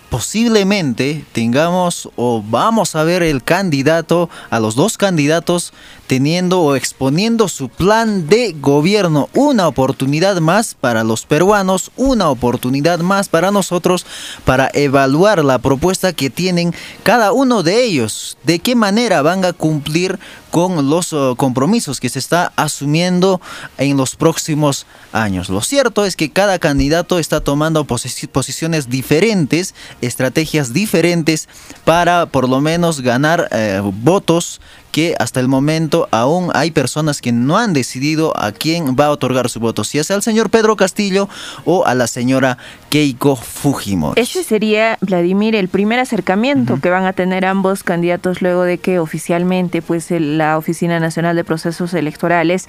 [0.09, 5.73] posiblemente tengamos o vamos a ver el candidato, a los dos candidatos
[6.11, 9.29] teniendo o exponiendo su plan de gobierno.
[9.33, 14.05] Una oportunidad más para los peruanos, una oportunidad más para nosotros
[14.45, 18.37] para evaluar la propuesta que tienen cada uno de ellos.
[18.43, 20.19] De qué manera van a cumplir
[20.51, 23.41] con los uh, compromisos que se está asumiendo
[23.79, 25.49] en los próximos años.
[25.49, 31.49] Lo cierto es que cada candidato está tomando posiciones diferentes, estrategias diferentes
[31.85, 34.61] para por lo menos ganar eh, votos
[34.91, 39.11] que hasta el momento aún hay personas que no han decidido a quién va a
[39.11, 41.29] otorgar su voto, si es al señor Pedro Castillo
[41.65, 44.21] o a la señora Keiko Fujimori.
[44.21, 48.99] Ese sería, Vladimir, el primer acercamiento que van a tener ambos candidatos luego de que
[48.99, 52.69] oficialmente pues la Oficina Nacional de Procesos Electorales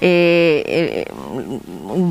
[0.00, 1.06] eh, eh,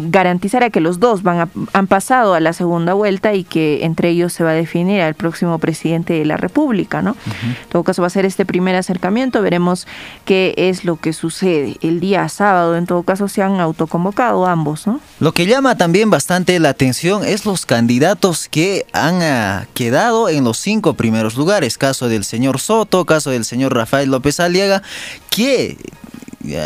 [0.09, 4.33] garantizara que los dos van han pasado a la segunda vuelta y que entre ellos
[4.33, 7.15] se va a definir al próximo presidente de la República, ¿no?
[7.43, 9.85] En todo caso va a ser este primer acercamiento veremos
[10.23, 11.75] qué es lo que sucede.
[11.81, 15.01] El día sábado, en todo caso, se han autoconvocado ambos, ¿no?
[15.19, 20.45] Lo que llama también bastante la atención es los candidatos que han ah, quedado en
[20.45, 21.77] los cinco primeros lugares.
[21.77, 24.83] Caso del señor Soto, caso del señor Rafael López Aliaga,
[25.29, 25.77] que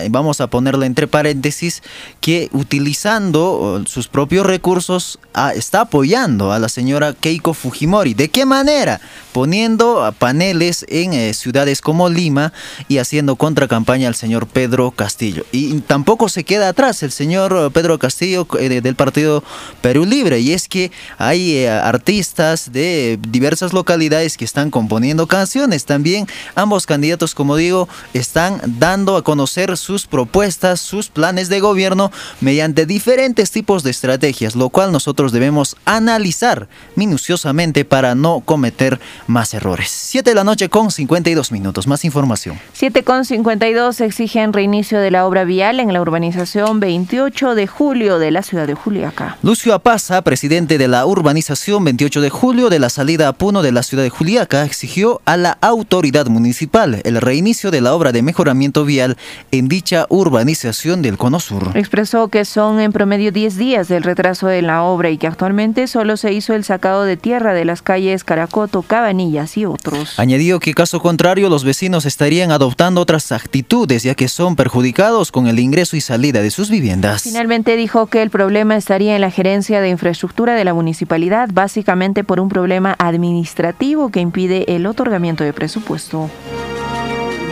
[0.10, 1.82] vamos a ponerle entre paréntesis,
[2.22, 8.14] que utilizando sus propios recursos ah, está apoyando a la señora Keiko Fujimori.
[8.14, 9.02] ¿De qué manera?
[9.32, 12.54] Poniendo paneles en eh, ciudades como Lima
[12.88, 15.46] y haciendo contracampaña al señor Pedro Castillo.
[15.52, 19.44] Y tampoco se queda atrás el señor Pedro Castillo eh, del partido
[19.82, 20.40] Perú Libre.
[20.40, 25.86] Y es que hay eh, artistas de diversas localidades que están componiendo canciones.
[25.86, 32.12] También ambos candidatos, como digo, están dando a conocer sus propuestas, sus planes de gobierno
[32.42, 39.54] mediante diferentes tipos de estrategias, lo cual nosotros debemos analizar minuciosamente para no cometer más
[39.54, 39.90] errores.
[39.90, 42.60] 7 de la noche con 52 minutos, más información.
[42.74, 48.20] 7 con 52 exigen reinicio de la obra vial en la urbanización 28 de julio
[48.20, 49.38] de la ciudad de Juliaca.
[49.44, 53.72] Lucio Apaza, presidente de la urbanización 28 de julio de la salida a Puno de
[53.72, 58.22] la ciudad de Juliaca, exigió a la autoridad municipal el reinicio de la obra de
[58.22, 59.18] mejoramiento vial
[59.52, 61.72] en dicha urbanización del Cono Sur.
[61.76, 65.88] Expresó que son en promedio 10 días del retraso de la obra y que actualmente
[65.88, 70.20] solo se hizo el sacado de tierra de las calles Caracoto, Cabanillas y otros.
[70.20, 75.48] Añadió que caso contrario los vecinos estarían adoptando otras actitudes ya que son perjudicados con
[75.48, 77.24] el ingreso y salida de sus viviendas.
[77.24, 82.24] Finalmente dijo que el problema estaría en la gerencia de infraestructura de la municipalidad, básicamente
[82.24, 86.30] por un problema administrativo que impide el otorgamiento de presupuesto.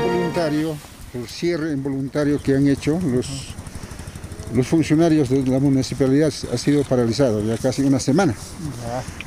[0.04, 0.76] Voluntario
[1.14, 3.28] el cierre involuntario que han hecho los,
[4.54, 8.34] los funcionarios de la municipalidad ha sido paralizado ya casi una semana.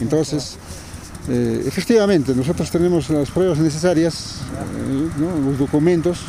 [0.01, 0.57] Entonces,
[1.29, 4.37] eh, efectivamente, nosotros tenemos las pruebas necesarias,
[4.79, 6.20] eh, los documentos,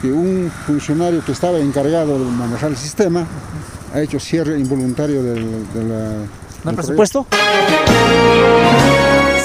[0.00, 3.26] que un funcionario que estaba encargado de manejar el sistema
[3.92, 6.12] ha hecho cierre involuntario del, de la...
[6.64, 7.26] ¿No presupuesto?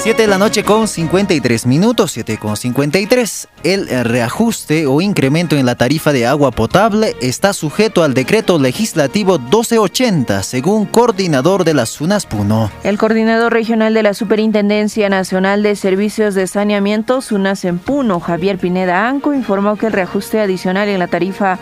[0.02, 3.48] 7 de la noche con 53 minutos, 7 con 53.
[3.64, 9.38] El reajuste o incremento en la tarifa de agua potable está sujeto al decreto legislativo
[9.38, 12.70] 1280, según coordinador de la SUNAS Puno.
[12.84, 18.58] El coordinador regional de la Superintendencia Nacional de Servicios de Saneamiento, SUNAS en Puno, Javier
[18.58, 21.58] Pineda Anco, informó que el reajuste adicional en la tarifa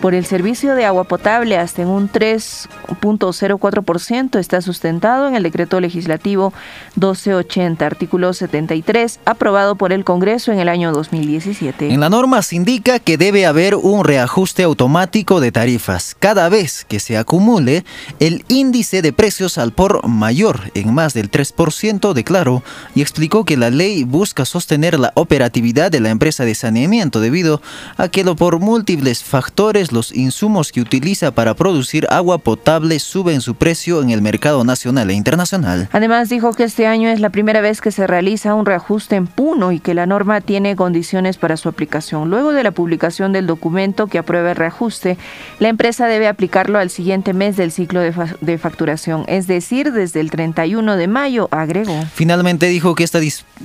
[0.00, 5.80] por el servicio de agua potable hasta en un 3.04% está sustentado en el decreto
[5.80, 6.52] legislativo
[6.96, 11.92] 1280, artículo 73, aprobado por el Congreso en el año 2017.
[11.92, 16.84] En la norma se indica que debe haber un reajuste automático de tarifas cada vez
[16.84, 17.84] que se acumule
[18.20, 22.62] el índice de precios al por mayor en más del 3%, declaró,
[22.94, 27.60] y explicó que la ley busca sostener la operatividad de la empresa de saneamiento debido
[27.96, 33.40] a que lo por múltiples factores los insumos que utiliza para producir agua potable suben
[33.40, 35.88] su precio en el mercado nacional e internacional.
[35.92, 39.26] Además dijo que este año es la primera vez que se realiza un reajuste en
[39.26, 42.30] Puno y que la norma tiene condiciones para su aplicación.
[42.30, 45.16] Luego de la publicación del documento que aprueba el reajuste,
[45.58, 50.30] la empresa debe aplicarlo al siguiente mes del ciclo de, facturación, es decir, desde el
[50.30, 52.04] 31 de mayo, agregó.
[52.12, 53.20] Finalmente dijo que está,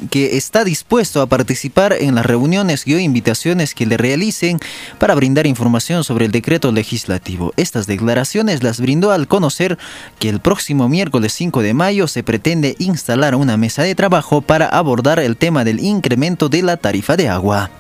[0.09, 4.59] que está dispuesto a participar en las reuniones y invitaciones que le realicen
[4.99, 7.53] para brindar información sobre sobre el decreto legislativo.
[7.57, 9.79] Estas declaraciones las brindó al conocer
[10.19, 14.67] que el próximo miércoles 5 de mayo se pretende instalar una mesa de trabajo para
[14.67, 17.71] abordar el tema del incremento de la tarifa de agua.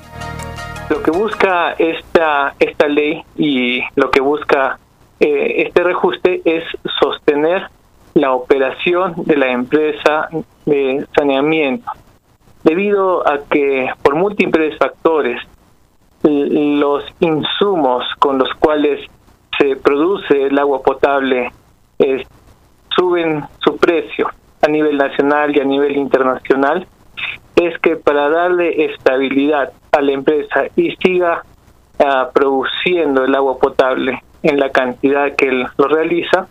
[0.89, 4.79] Lo que busca esta, esta ley y lo que busca
[5.19, 6.63] eh, este reajuste es
[6.99, 7.67] sostener
[8.15, 10.29] la operación de la empresa
[10.65, 11.85] de saneamiento,
[12.63, 15.39] debido a que por múltiples factores
[16.23, 19.01] los insumos con los cuales
[19.57, 21.51] se produce el agua potable
[22.95, 24.29] suben su precio
[24.61, 26.87] a nivel nacional y a nivel internacional,
[27.55, 31.43] es que para darle estabilidad a la empresa y siga
[31.99, 36.47] ah, produciendo el agua potable en la cantidad que lo realiza,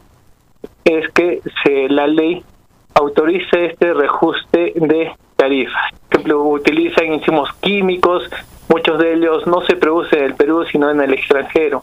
[0.85, 2.45] es que se, la ley
[2.95, 5.93] autorice este reajuste de tarifas.
[6.09, 8.25] Por ejemplo, utilizan insumos químicos,
[8.73, 11.83] muchos de ellos no se producen en el Perú, sino en el extranjero.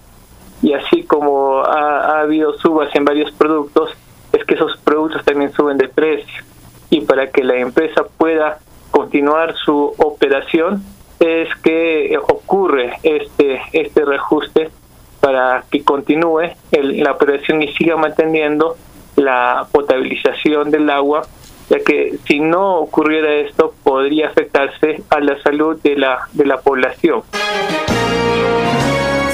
[0.61, 3.91] Y así como ha, habido subas en varios productos,
[4.33, 6.43] es que esos productos también suben de precio.
[6.89, 8.59] Y para que la empresa pueda
[8.89, 10.83] continuar su operación,
[11.19, 14.71] es que ocurre este, este reajuste
[15.19, 18.77] para que continúe la operación y siga manteniendo
[19.15, 21.21] la potabilización del agua,
[21.69, 26.59] ya que si no ocurriera esto podría afectarse a la salud de la, de la
[26.61, 27.23] población.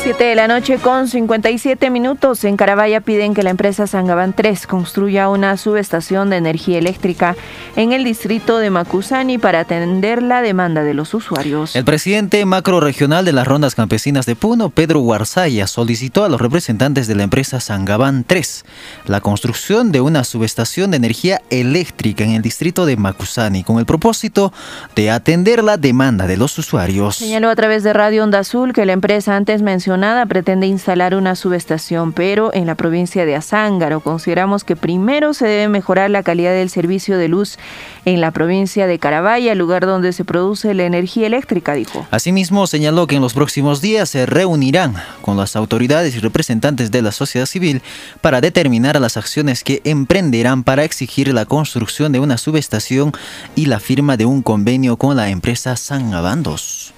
[0.05, 2.43] 7 de la noche con 57 minutos.
[2.43, 7.35] En Carabaya piden que la empresa Sangaban 3 construya una subestación de energía eléctrica
[7.75, 11.75] en el distrito de Macusani para atender la demanda de los usuarios.
[11.75, 17.07] El presidente macroregional de las rondas campesinas de Puno, Pedro Guarzaya, solicitó a los representantes
[17.07, 18.63] de la empresa Sangaban 3
[19.07, 23.87] la construcción de una subestación de energía eléctrica en el distrito de Macusani con el
[23.87, 24.53] propósito
[24.95, 27.15] de atender la demanda de los usuarios.
[27.15, 31.15] Señaló a través de Radio Onda Azul que la empresa antes mencionó nada pretende instalar
[31.15, 36.23] una subestación, pero en la provincia de Azángaro consideramos que primero se debe mejorar la
[36.23, 37.57] calidad del servicio de luz
[38.05, 42.05] en la provincia de Carabaya, lugar donde se produce la energía eléctrica, dijo.
[42.11, 47.01] Asimismo, señaló que en los próximos días se reunirán con las autoridades y representantes de
[47.01, 47.81] la sociedad civil
[48.21, 53.11] para determinar las acciones que emprenderán para exigir la construcción de una subestación
[53.55, 56.95] y la firma de un convenio con la empresa San Abandos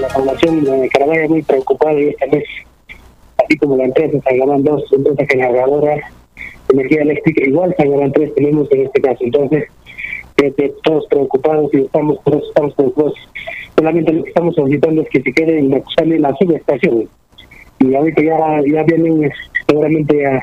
[0.00, 2.44] la población de Carabaya muy preocupada y esta vez,
[3.42, 6.00] así como la empresa San dos empresas generadoras
[6.68, 9.18] de energía eléctrica, igual San tres tenemos en este caso.
[9.20, 9.64] Entonces,
[10.82, 13.14] todos preocupados y estamos, todos estamos preocupados.
[13.76, 17.08] Solamente lo que estamos solicitando es que se quede en la subestación.
[17.80, 19.30] Y ahorita ya, ya vienen
[19.66, 20.42] seguramente ya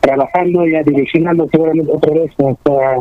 [0.00, 2.98] trabajando, ya direccionando seguramente otra vez para,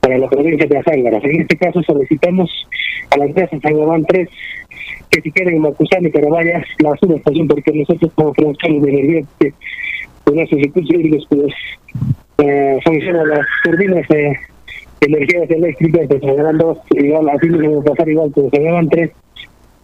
[0.00, 1.18] para la provincia de Azángara.
[1.22, 2.50] En este caso solicitamos
[3.10, 4.28] a la empresa San 3
[5.12, 9.52] que si quieren Macusani, pero vaya la subestación, porque nosotros como productores de energía de
[10.34, 11.52] nuestros recursos hídricos, pues
[12.38, 14.38] eh, funcionan las turbinas de
[15.02, 19.10] energías eléctricas de San 2, igual así a pasar igual que San 3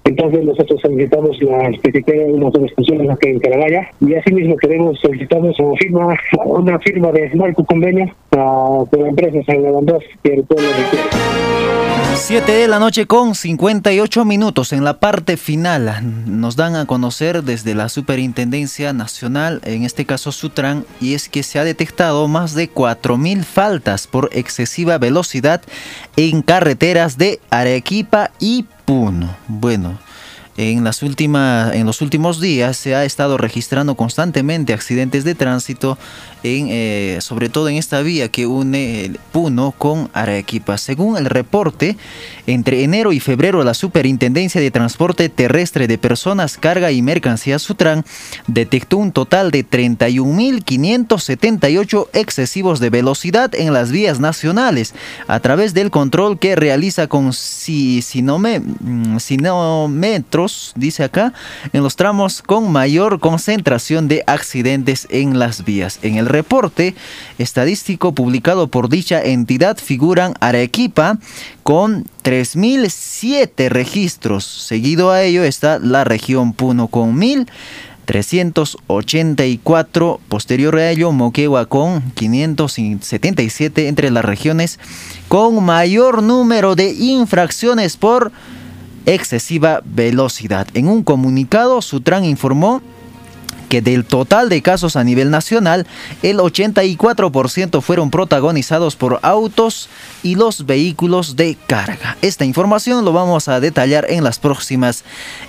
[0.09, 5.59] entonces nosotros solicitamos la especificidad de una subestación aquí en Carabaya y asimismo queremos solicitamos
[5.61, 10.69] una firma, una firma de marco convenio con la empresa San Levandos que el pueblo
[10.69, 11.09] requiere.
[12.15, 14.73] 7 de la noche con 58 minutos.
[14.73, 20.33] En la parte final nos dan a conocer desde la Superintendencia Nacional, en este caso
[20.33, 25.63] Sutran, y es que se ha detectado más de 4.000 faltas por excesiva velocidad
[26.17, 29.37] en carreteras de Arequipa y Puno.
[29.49, 29.99] Bueno,
[30.57, 35.99] en, las últimas, en los últimos días se ha estado registrando constantemente accidentes de tránsito
[36.45, 40.79] eh, sobre todo en esta vía que une Puno con Arequipa.
[40.79, 41.97] Según el reporte,
[42.47, 48.05] entre enero y febrero la Superintendencia de Transporte Terrestre de Personas, Carga y Mercancías Sutran
[48.47, 54.95] detectó un total de 31.578 excesivos de velocidad en las vías nacionales
[55.27, 61.33] a través del control que realiza con mm, sinómetros, dice acá,
[61.73, 65.99] en los tramos con mayor concentración de accidentes en las vías.
[66.03, 66.95] En el reporte
[67.39, 71.19] estadístico publicado por dicha entidad figuran Arequipa
[71.63, 74.45] con 3.007 registros.
[74.45, 80.19] Seguido a ello está la región Puno con 1.384.
[80.29, 84.79] Posterior a ello, Moquegua con 577 entre las regiones
[85.29, 88.33] con mayor número de infracciones por
[89.07, 90.67] excesiva velocidad.
[90.75, 92.83] En un comunicado, Sutran informó
[93.69, 95.87] que del total de casos a nivel nacional,
[96.23, 99.89] el 84% fueron protagonizados por autos
[100.23, 102.17] y los vehículos de carga.
[102.23, 105.05] Esta información lo vamos a detallar en las próximas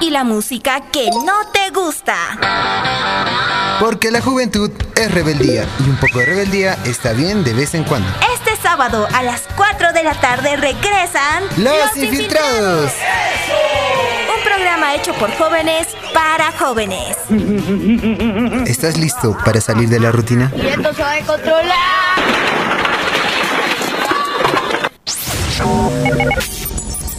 [0.01, 2.17] Y la música que no te gusta.
[3.81, 7.85] Porque la juventud es rebeldía y un poco de rebeldía está bien de vez en
[7.85, 8.09] cuando.
[8.35, 12.93] Este sábado a las 4 de la tarde regresan Los, infiltrados.
[14.37, 17.17] Un programa hecho por jóvenes para jóvenes.
[18.67, 20.53] ¿Estás listo para salir de la rutina?
[20.57, 22.21] Y esto se va a controlar.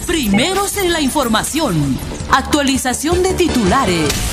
[0.06, 1.98] Primeros en la información.
[2.34, 4.31] Actualización de titulares.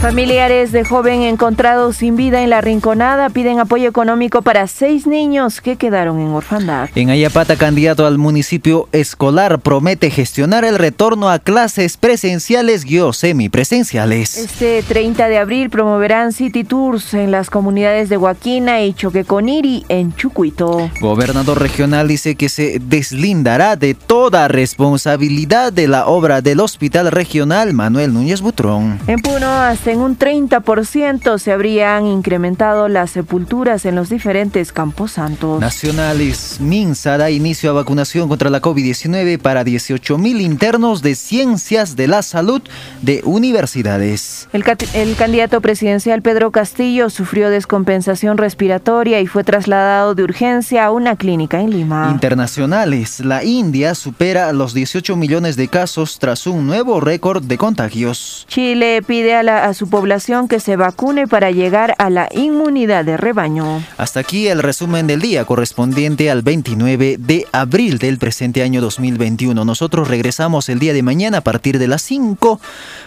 [0.00, 5.60] Familiares de joven encontrados sin vida en la Rinconada piden apoyo económico para seis niños
[5.60, 6.88] que quedaron en orfandad.
[6.94, 14.38] En Ayapata, candidato al municipio escolar promete gestionar el retorno a clases presenciales o semipresenciales.
[14.38, 20.16] Este 30 de abril promoverán City Tours en las comunidades de Huaquina y Choqueconiri en
[20.16, 20.90] Chucuito.
[21.02, 27.74] Gobernador regional dice que se deslindará de toda responsabilidad de la obra del Hospital Regional
[27.74, 28.98] Manuel Núñez Butrón.
[29.06, 35.60] En Puno, hasta en un 30% se habrían incrementado las sepulturas en los diferentes camposantos.
[35.60, 41.96] Nacionales Minsa da inicio a vacunación contra la COVID-19 para 18 mil internos de ciencias
[41.96, 42.62] de la salud
[43.02, 44.48] de universidades.
[44.52, 44.64] El,
[44.94, 51.16] el candidato presidencial Pedro Castillo sufrió descompensación respiratoria y fue trasladado de urgencia a una
[51.16, 52.08] clínica en Lima.
[52.10, 58.46] Internacionales, la India supera los 18 millones de casos tras un nuevo récord de contagios.
[58.48, 63.02] Chile pide a, la, a su población que se vacune para llegar a la inmunidad
[63.02, 63.82] de rebaño.
[63.96, 69.64] Hasta aquí el resumen del día correspondiente al 29 de abril del presente año 2021.
[69.64, 72.60] Nosotros regresamos el día de mañana a partir de las 5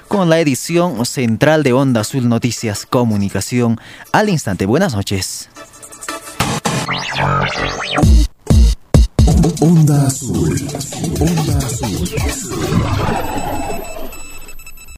[0.07, 3.80] con la edición central de Onda Azul Noticias Comunicación
[4.11, 4.65] al instante.
[4.65, 5.49] Buenas noches.
[9.61, 10.59] Onda Azul.
[11.19, 12.09] Onda Azul.